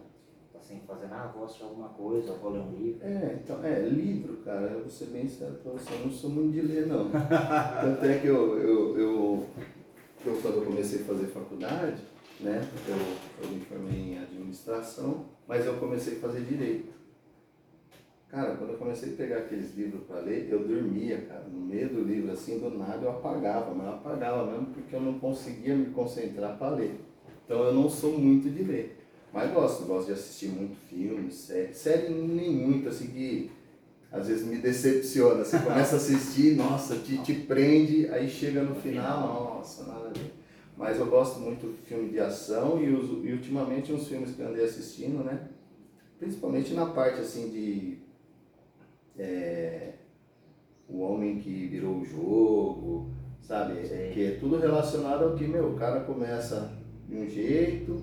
tá 0.52 0.60
sem 0.60 0.80
fazer 0.80 1.06
nada, 1.06 1.32
vou 1.32 1.44
assistir 1.46 1.62
alguma 1.62 1.88
coisa, 1.88 2.34
vou 2.34 2.50
ler 2.52 2.60
um 2.60 2.72
livro. 2.72 3.06
É, 3.06 3.38
então, 3.42 3.64
é, 3.64 3.80
livro, 3.88 4.36
cara, 4.44 4.66
eu 4.66 4.80
vou 4.80 4.90
ser 4.90 5.06
bem 5.06 5.26
sério 5.26 5.54
pra 5.54 5.72
você, 5.72 5.94
eu 5.94 6.00
não 6.00 6.10
sou 6.10 6.28
muito 6.28 6.52
de 6.52 6.60
ler, 6.60 6.86
não. 6.86 7.08
Tanto 7.80 8.04
é 8.04 8.18
que 8.18 8.26
eu, 8.26 8.58
eu, 8.58 8.98
eu, 8.98 9.46
eu, 10.26 10.38
quando 10.42 10.56
eu 10.58 10.64
comecei 10.66 11.00
a 11.00 11.04
fazer 11.04 11.26
faculdade, 11.28 12.02
né, 12.40 12.68
eu, 12.88 13.44
eu 13.44 13.50
me 13.50 13.60
formei 13.64 14.14
em 14.14 14.18
administração, 14.18 15.26
mas 15.46 15.64
eu 15.64 15.74
comecei 15.74 16.16
a 16.16 16.20
fazer 16.20 16.42
direito. 16.42 16.94
Cara, 18.28 18.56
quando 18.56 18.70
eu 18.70 18.78
comecei 18.78 19.12
a 19.12 19.16
pegar 19.16 19.38
aqueles 19.38 19.76
livros 19.76 20.02
para 20.08 20.18
ler, 20.18 20.48
eu 20.50 20.66
dormia, 20.66 21.18
cara. 21.28 21.44
No 21.44 21.60
meio 21.60 21.88
do 21.88 22.02
livro, 22.02 22.32
assim, 22.32 22.58
do 22.58 22.68
nada 22.68 23.04
eu 23.04 23.10
apagava, 23.10 23.72
mas 23.72 23.86
eu 23.86 23.92
apagava 23.92 24.50
mesmo 24.50 24.66
porque 24.66 24.96
eu 24.96 25.00
não 25.00 25.20
conseguia 25.20 25.74
me 25.74 25.86
concentrar 25.86 26.58
para 26.58 26.74
ler. 26.74 26.98
Então 27.44 27.62
eu 27.62 27.72
não 27.72 27.88
sou 27.88 28.18
muito 28.18 28.50
de 28.50 28.64
ler. 28.64 28.98
Mas 29.32 29.52
gosto, 29.52 29.84
gosto 29.84 30.06
de 30.06 30.14
assistir 30.14 30.48
muito 30.48 30.76
filme, 30.88 31.30
série. 31.30 31.74
Série 31.74 32.08
nem 32.08 32.50
muito, 32.50 32.88
assim, 32.88 33.06
que 33.06 33.50
às 34.10 34.26
vezes 34.26 34.46
me 34.46 34.56
decepciona. 34.56 35.44
Você 35.44 35.58
começa 35.58 35.94
a 35.94 35.98
assistir, 35.98 36.56
nossa, 36.56 36.96
te, 36.96 37.18
te 37.18 37.34
prende, 37.34 38.08
aí 38.08 38.28
chega 38.28 38.62
no 38.62 38.74
final, 38.74 39.56
nossa, 39.56 39.84
nada 39.84 40.08
a 40.08 40.12
ver. 40.12 40.43
Mas 40.76 40.98
eu 40.98 41.06
gosto 41.06 41.40
muito 41.40 41.72
de 41.72 41.86
filme 41.86 42.10
de 42.10 42.18
ação 42.18 42.80
e, 42.82 42.86
e 42.86 43.32
ultimamente 43.32 43.92
uns 43.92 44.08
filmes 44.08 44.34
que 44.34 44.40
eu 44.40 44.48
andei 44.48 44.64
assistindo, 44.64 45.22
né? 45.22 45.48
Principalmente 46.18 46.74
na 46.74 46.86
parte 46.86 47.20
assim 47.20 47.50
de 47.50 47.98
é, 49.16 49.92
o 50.88 51.00
homem 51.00 51.38
que 51.38 51.68
virou 51.68 51.98
o 51.98 52.04
jogo, 52.04 53.10
sabe? 53.40 53.74
É, 53.78 54.10
que 54.12 54.24
é 54.24 54.30
tudo 54.40 54.58
relacionado 54.58 55.24
ao 55.24 55.34
que, 55.34 55.46
meu, 55.46 55.70
o 55.70 55.76
cara 55.76 56.00
começa 56.00 56.72
de 57.08 57.16
um 57.16 57.28
jeito 57.28 58.02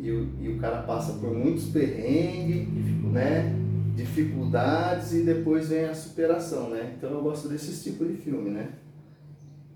e 0.00 0.10
o, 0.10 0.28
e 0.40 0.48
o 0.50 0.58
cara 0.58 0.82
passa 0.82 1.14
por 1.14 1.32
muitos 1.32 1.66
perrengues, 1.66 2.68
né? 3.12 3.54
Dificuldades 3.96 5.12
e 5.14 5.22
depois 5.22 5.68
vem 5.68 5.84
a 5.84 5.94
superação, 5.94 6.70
né? 6.70 6.94
Então 6.96 7.10
eu 7.10 7.22
gosto 7.22 7.48
desse 7.48 7.82
tipo 7.82 8.04
de 8.04 8.14
filme, 8.14 8.50
né? 8.50 8.72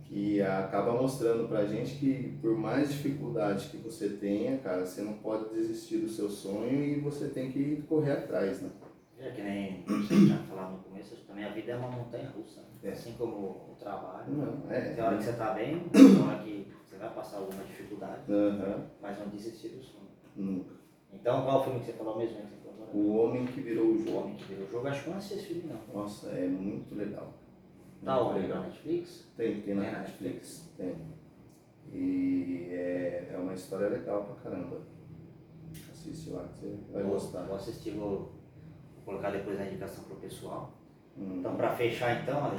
Que 0.08 0.40
acaba 0.40 0.92
mostrando 0.94 1.46
pra 1.48 1.66
gente 1.66 1.96
que 1.96 2.38
por 2.40 2.56
mais 2.56 2.90
dificuldade 2.90 3.68
que 3.68 3.76
você 3.76 4.08
tenha, 4.08 4.56
cara, 4.58 4.86
você 4.86 5.02
não 5.02 5.14
pode 5.14 5.50
desistir 5.50 5.98
do 5.98 6.08
seu 6.08 6.30
sonho 6.30 6.82
e 6.82 6.98
você 6.98 7.28
tem 7.28 7.52
que 7.52 7.82
correr 7.82 8.12
atrás, 8.12 8.62
né? 8.62 8.70
É 9.20 9.30
que 9.30 9.42
nem 9.42 9.84
você 9.84 10.26
já 10.26 10.38
falava 10.44 10.76
no 10.76 10.78
começo, 10.78 11.16
também 11.26 11.44
a 11.44 11.50
vida 11.50 11.72
é 11.72 11.76
uma 11.76 11.90
montanha 11.90 12.30
russa. 12.30 12.60
Né? 12.60 12.68
É. 12.84 12.90
Assim 12.90 13.12
como 13.18 13.36
o 13.70 13.76
trabalho. 13.78 14.32
Não, 14.32 14.70
é, 14.70 14.92
tem 14.94 15.04
hora 15.04 15.16
que 15.16 15.24
você 15.24 15.30
está 15.30 15.52
bem, 15.52 15.80
tem 15.90 16.22
hora 16.22 16.38
que 16.42 16.68
você 16.84 16.96
vai 16.96 17.12
passar 17.12 17.38
alguma 17.38 17.64
dificuldade, 17.64 18.32
uhum. 18.32 18.86
mas 19.02 19.18
não 19.18 19.28
desistir 19.28 19.68
do 19.70 19.82
sonho. 19.82 20.08
Nunca. 20.36 20.74
Então 21.12 21.44
qual 21.44 21.64
filme 21.64 21.80
que 21.80 21.86
você 21.86 21.92
falou 21.92 22.16
mesmo? 22.16 22.38
O 22.94 23.16
Homem 23.16 23.44
que 23.44 23.60
Virou 23.60 23.88
o 23.88 23.98
Jogo. 23.98 24.10
O 24.10 24.20
Homem 24.22 24.36
que 24.36 24.44
Virou 24.44 24.66
o 24.66 24.70
Jogo, 24.70 24.88
acho 24.88 25.04
que 25.04 25.10
não 25.10 25.18
assisti 25.18 25.38
esse 25.38 25.46
filme 25.46 25.72
não. 25.72 26.02
Nossa, 26.02 26.30
é 26.30 26.46
muito 26.46 26.94
legal. 26.94 27.34
Tá 28.04 28.22
onde? 28.22 28.46
Na 28.46 28.60
Netflix? 28.60 29.28
Tem, 29.36 29.60
tem 29.60 29.74
na 29.74 29.82
tem 29.82 29.92
Netflix. 29.92 30.20
Netflix. 30.20 30.72
Tem. 30.76 31.18
E 31.92 32.68
é, 32.70 33.30
é 33.32 33.36
uma 33.38 33.54
história 33.54 33.88
legal 33.88 34.24
pra 34.24 34.50
caramba. 34.50 34.80
Assiste 35.90 36.30
lá 36.30 36.44
que 36.48 36.60
você 36.60 36.78
vai 36.92 37.02
vou, 37.02 37.12
gostar. 37.12 37.42
Vou 37.42 37.56
assistir, 37.56 37.90
vou 37.90 38.32
colocar 39.04 39.30
depois 39.30 39.58
na 39.58 39.66
indicação 39.66 40.04
pro 40.04 40.16
pessoal. 40.16 40.72
Hum. 41.16 41.36
Então, 41.38 41.56
para 41.56 41.72
fechar 41.72 42.22
então, 42.22 42.44
Ale, 42.44 42.58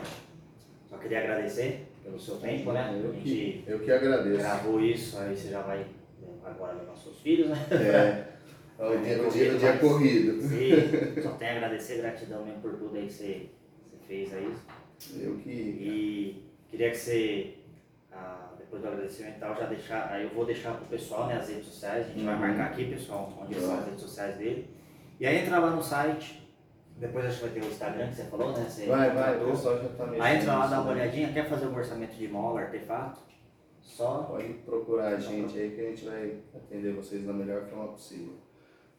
só 0.87 0.97
queria 0.97 1.19
agradecer 1.19 1.87
pelo 2.03 2.19
seu 2.19 2.37
tempo, 2.37 2.71
né? 2.71 2.99
Eu, 3.03 3.13
que, 3.13 3.63
eu 3.67 3.79
que 3.79 3.91
agradeço. 3.91 4.39
Gravou 4.39 4.81
isso, 4.81 5.17
aí 5.19 5.35
você 5.35 5.49
já 5.49 5.61
vai 5.61 5.85
agora 6.43 6.73
levar 6.73 6.95
seus 6.95 7.19
filhos, 7.19 7.49
né? 7.49 7.57
É. 7.71 8.29
O 8.79 8.97
dia, 9.03 9.21
o 9.21 9.29
dia, 9.29 9.57
dia 9.57 9.77
corrido. 9.77 10.41
Sim, 10.41 11.21
só 11.21 11.31
tenho 11.31 11.51
a 11.51 11.55
agradecer, 11.55 11.97
gratidão 11.97 12.45
mesmo 12.45 12.61
por 12.61 12.77
tudo 12.77 12.95
aí 12.95 13.07
que 13.07 13.11
você, 13.11 13.49
você 13.91 13.97
fez 14.07 14.33
aí. 14.33 14.55
Eu 15.19 15.37
que. 15.37 15.49
E 15.49 16.49
queria 16.69 16.91
que 16.91 16.97
você, 16.97 17.55
ah, 18.11 18.53
depois 18.57 18.81
do 18.81 18.87
agradecimento 18.87 19.37
e 19.37 19.39
tal, 19.39 19.55
já 19.55 19.65
deixar, 19.65 20.11
aí 20.11 20.23
eu 20.23 20.29
vou 20.29 20.45
deixar 20.45 20.73
pro 20.75 20.85
pessoal 20.85 21.27
né, 21.27 21.37
as 21.37 21.49
redes 21.49 21.65
sociais, 21.65 22.05
a 22.05 22.09
gente 22.09 22.19
uhum. 22.19 22.25
vai 22.25 22.37
marcar 22.37 22.65
aqui, 22.65 22.85
pessoal, 22.85 23.31
onde 23.41 23.55
são 23.59 23.79
as 23.79 23.85
redes 23.85 24.01
sociais 24.01 24.37
dele. 24.37 24.69
E 25.19 25.25
aí 25.25 25.37
entra 25.37 25.59
lá 25.59 25.71
no 25.71 25.81
site, 25.81 26.47
depois 26.97 27.25
acho 27.25 27.37
que 27.37 27.45
vai 27.45 27.53
ter 27.53 27.63
o 27.63 27.69
Instagram 27.69 28.07
que 28.09 28.15
você 28.15 28.23
falou, 28.25 28.51
né? 28.51 28.65
Você 28.69 28.85
vai, 28.85 29.09
vai, 29.11 29.41
o 29.41 29.51
pessoal 29.51 29.81
já 29.81 29.89
tá 29.89 30.05
mesmo. 30.05 30.23
Aí 30.23 30.37
entra 30.37 30.57
lá, 30.57 30.67
dá 30.67 30.81
uma 30.81 30.91
olhadinha, 30.91 31.33
quer 31.33 31.49
fazer 31.49 31.67
um 31.67 31.75
orçamento 31.75 32.15
de 32.15 32.27
mola, 32.27 32.61
artefato? 32.61 33.21
Só. 33.81 34.23
Pode 34.23 34.53
procurar 34.65 35.15
a 35.15 35.19
gente 35.19 35.57
aí 35.57 35.71
que 35.71 35.81
a 35.81 35.89
gente 35.89 36.05
vai 36.05 36.37
atender 36.53 36.93
vocês 36.93 37.25
da 37.25 37.33
melhor 37.33 37.65
forma 37.67 37.93
possível. 37.93 38.33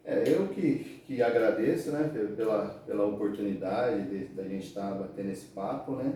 É, 0.04 0.24
eu 0.26 0.48
que, 0.48 1.02
que 1.06 1.22
agradeço, 1.22 1.90
né, 1.90 2.10
pela, 2.36 2.82
pela 2.86 3.06
oportunidade 3.06 4.28
da 4.34 4.42
gente 4.44 4.66
estar 4.66 4.92
batendo 4.92 5.30
esse 5.30 5.46
papo, 5.46 5.92
né? 5.92 6.14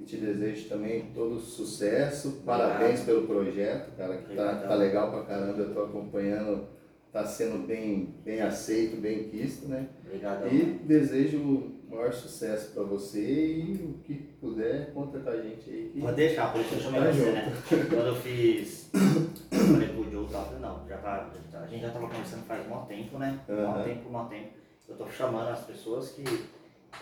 E 0.00 0.04
te 0.04 0.16
desejo 0.16 0.68
também 0.68 1.10
todo 1.14 1.40
sucesso, 1.40 2.42
parabéns 2.46 3.00
pelo 3.00 3.26
projeto, 3.26 3.96
cara, 3.96 4.16
que 4.18 4.34
tá, 4.34 4.54
tá 4.54 4.74
legal 4.74 5.10
pra 5.10 5.22
caramba, 5.24 5.60
eu 5.60 5.74
tô 5.74 5.82
acompanhando 5.82 6.68
está 7.08 7.24
sendo 7.24 7.66
bem, 7.66 8.14
bem 8.24 8.40
aceito, 8.40 9.00
bem 9.00 9.24
quisto, 9.24 9.66
né? 9.66 9.88
Obrigado. 10.04 10.46
E 10.46 10.62
desejo 10.84 11.38
o 11.38 11.78
maior 11.90 12.12
sucesso 12.12 12.72
para 12.72 12.82
você 12.82 13.20
e 13.20 13.72
o 13.82 13.98
que 14.04 14.14
puder, 14.40 14.92
conta 14.92 15.18
com 15.18 15.30
a 15.30 15.36
gente 15.36 15.68
aí. 15.70 15.90
Que... 15.92 16.00
Vou 16.00 16.12
deixar, 16.12 16.52
por 16.52 16.60
isso 16.60 16.74
eu 16.74 16.80
chamei 16.80 17.00
você, 17.00 17.32
né? 17.32 17.52
Quando 17.68 18.06
eu 18.06 18.16
fiz, 18.16 18.90
eu 18.94 19.58
falei 19.58 19.88
pro 19.88 20.10
Joe, 20.10 20.28
tá, 20.28 20.58
não, 20.60 20.86
já 20.86 20.98
tá, 20.98 21.30
gente 21.68 21.82
já 21.82 21.88
estava 21.88 22.06
conversando 22.06 22.44
faz 22.44 22.66
um 22.70 22.84
tempo, 22.86 23.18
né? 23.18 23.40
Um 23.48 23.52
uhum. 23.52 23.82
tempo, 23.84 24.18
um 24.18 24.24
tempo. 24.26 24.48
Eu 24.88 24.96
tô 24.96 25.06
chamando 25.06 25.50
as 25.50 25.60
pessoas 25.60 26.12
que 26.12 26.24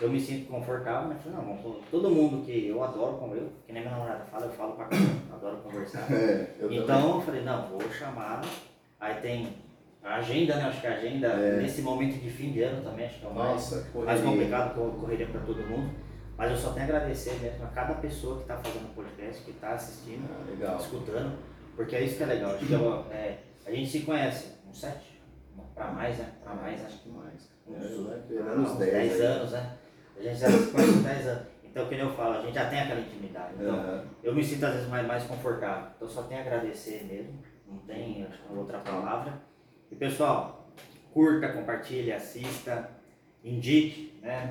eu 0.01 0.09
me 0.09 0.19
sinto 0.19 0.49
confortável, 0.49 1.09
né? 1.09 1.17
Falei, 1.23 1.37
não, 1.37 1.81
todo 1.89 2.09
mundo 2.09 2.45
que 2.45 2.67
eu 2.67 2.83
adoro 2.83 3.17
como 3.17 3.33
eu, 3.33 3.49
que 3.65 3.71
nem 3.71 3.81
minha 3.81 3.93
namorada 3.93 4.25
fala, 4.25 4.45
eu 4.45 4.51
falo 4.51 4.73
pra 4.73 4.85
caramba, 4.85 5.35
adoro 5.35 5.57
conversar. 5.57 6.05
É, 6.11 6.55
eu 6.59 6.71
então 6.71 6.85
também. 6.85 7.15
eu 7.15 7.21
falei, 7.21 7.41
não, 7.43 7.67
vou 7.69 7.81
chamar. 7.89 8.41
Aí 8.99 9.15
tem 9.21 9.53
a 10.03 10.15
agenda, 10.15 10.55
né? 10.55 10.63
Acho 10.63 10.81
que 10.81 10.87
a 10.87 10.93
agenda, 10.93 11.27
é. 11.27 11.61
nesse 11.61 11.81
momento 11.81 12.19
de 12.19 12.29
fim 12.29 12.51
de 12.51 12.61
ano 12.63 12.83
também, 12.83 13.05
acho 13.05 13.19
que 13.19 13.25
é 13.25 13.29
o 13.29 13.33
mais, 13.33 13.53
Nossa, 13.53 13.87
mais 14.03 14.21
complicado, 14.21 14.99
correria 14.99 15.27
para 15.27 15.41
todo 15.41 15.57
mundo. 15.67 15.89
Mas 16.37 16.51
eu 16.51 16.57
só 16.57 16.71
tenho 16.71 16.85
a 16.85 16.89
agradecer 16.89 17.39
mesmo 17.41 17.65
a 17.65 17.67
cada 17.69 17.95
pessoa 17.95 18.35
que 18.35 18.41
está 18.43 18.57
fazendo 18.57 18.85
o 18.85 18.93
podcast, 18.93 19.43
que 19.43 19.51
está 19.51 19.71
assistindo, 19.71 20.29
ah, 20.61 20.77
escutando, 20.79 21.35
porque 21.75 21.95
é 21.95 22.03
isso 22.03 22.17
que 22.17 22.23
é 22.23 22.27
legal. 22.27 22.51
Acho 22.51 22.65
que 22.65 22.75
é, 22.75 23.15
é 23.15 23.39
a 23.65 23.71
gente 23.71 23.89
se 23.89 24.01
conhece, 24.01 24.53
uns 24.69 24.79
sete, 24.79 25.21
para 25.73 25.91
mais, 25.91 26.17
né? 26.17 26.31
Para 26.43 26.55
mais, 26.55 26.85
acho 26.85 26.99
que 26.99 27.09
mais. 27.09 27.49
Uns, 27.67 28.31
é, 28.31 28.43
uns 28.55 28.77
10 28.77 29.21
anos, 29.21 29.51
né? 29.51 29.77
A 30.17 30.21
gente 30.21 30.39
já 30.39 30.49
se 30.49 30.71
conhece 30.71 30.91
uns 30.91 31.03
10 31.03 31.27
anos. 31.27 31.47
Então, 31.63 31.87
que 31.87 31.95
eu 31.95 32.13
falo, 32.15 32.37
a 32.37 32.41
gente 32.41 32.55
já 32.55 32.69
tem 32.69 32.79
aquela 32.79 33.01
intimidade. 33.01 33.53
Então, 33.59 33.75
uhum. 33.75 34.05
eu 34.23 34.33
me 34.33 34.43
sinto 34.43 34.65
às 34.65 34.73
vezes 34.73 34.89
mais, 34.89 35.05
mais 35.05 35.23
confortável. 35.25 35.91
Então, 35.95 36.09
só 36.09 36.23
tenho 36.23 36.41
a 36.41 36.43
agradecer 36.43 37.03
mesmo. 37.03 37.39
Não 37.67 37.77
tem 37.79 38.27
outra 38.49 38.79
palavra. 38.79 39.41
E 39.91 39.95
pessoal, 39.95 40.67
curta, 41.13 41.49
compartilhe, 41.49 42.11
assista, 42.11 42.89
indique, 43.43 44.19
né? 44.21 44.49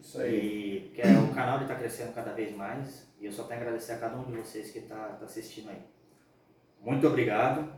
Isso 0.00 0.20
aí. 0.20 0.34
E, 0.34 0.80
porque 0.86 1.02
é, 1.02 1.18
o 1.18 1.34
canal 1.34 1.60
está 1.60 1.74
crescendo 1.74 2.12
cada 2.12 2.32
vez 2.32 2.54
mais 2.56 3.06
e 3.20 3.26
eu 3.26 3.32
só 3.32 3.44
tenho 3.44 3.60
a 3.60 3.62
agradecer 3.62 3.92
a 3.92 3.98
cada 3.98 4.16
um 4.16 4.24
de 4.24 4.32
vocês 4.32 4.70
que 4.70 4.80
está 4.80 4.96
tá 4.96 5.24
assistindo 5.24 5.70
aí. 5.70 5.82
Muito 6.80 7.06
obrigado, 7.06 7.60
um 7.60 7.68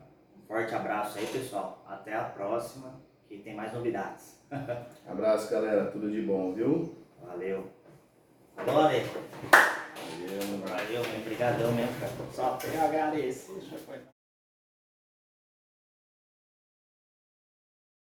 forte 0.48 0.74
abraço 0.74 1.18
aí 1.18 1.26
pessoal, 1.26 1.84
até 1.86 2.14
a 2.14 2.24
próxima 2.24 3.00
que 3.28 3.38
tem 3.38 3.54
mais 3.54 3.72
novidades. 3.74 4.40
abraço 5.06 5.50
galera, 5.50 5.90
tudo 5.90 6.10
de 6.10 6.22
bom, 6.22 6.54
viu? 6.54 6.96
Valeu. 7.22 7.70
Alô, 8.56 8.78
Ale. 8.80 9.04
Valeu, 9.52 10.58
Valeu, 10.66 11.02
obrigadão 11.20 11.72
mesmo, 11.72 12.00
cara. 12.00 12.12
Só 12.32 12.56
tenho 12.56 12.80
a 12.80 12.84
agradecer. 12.86 13.60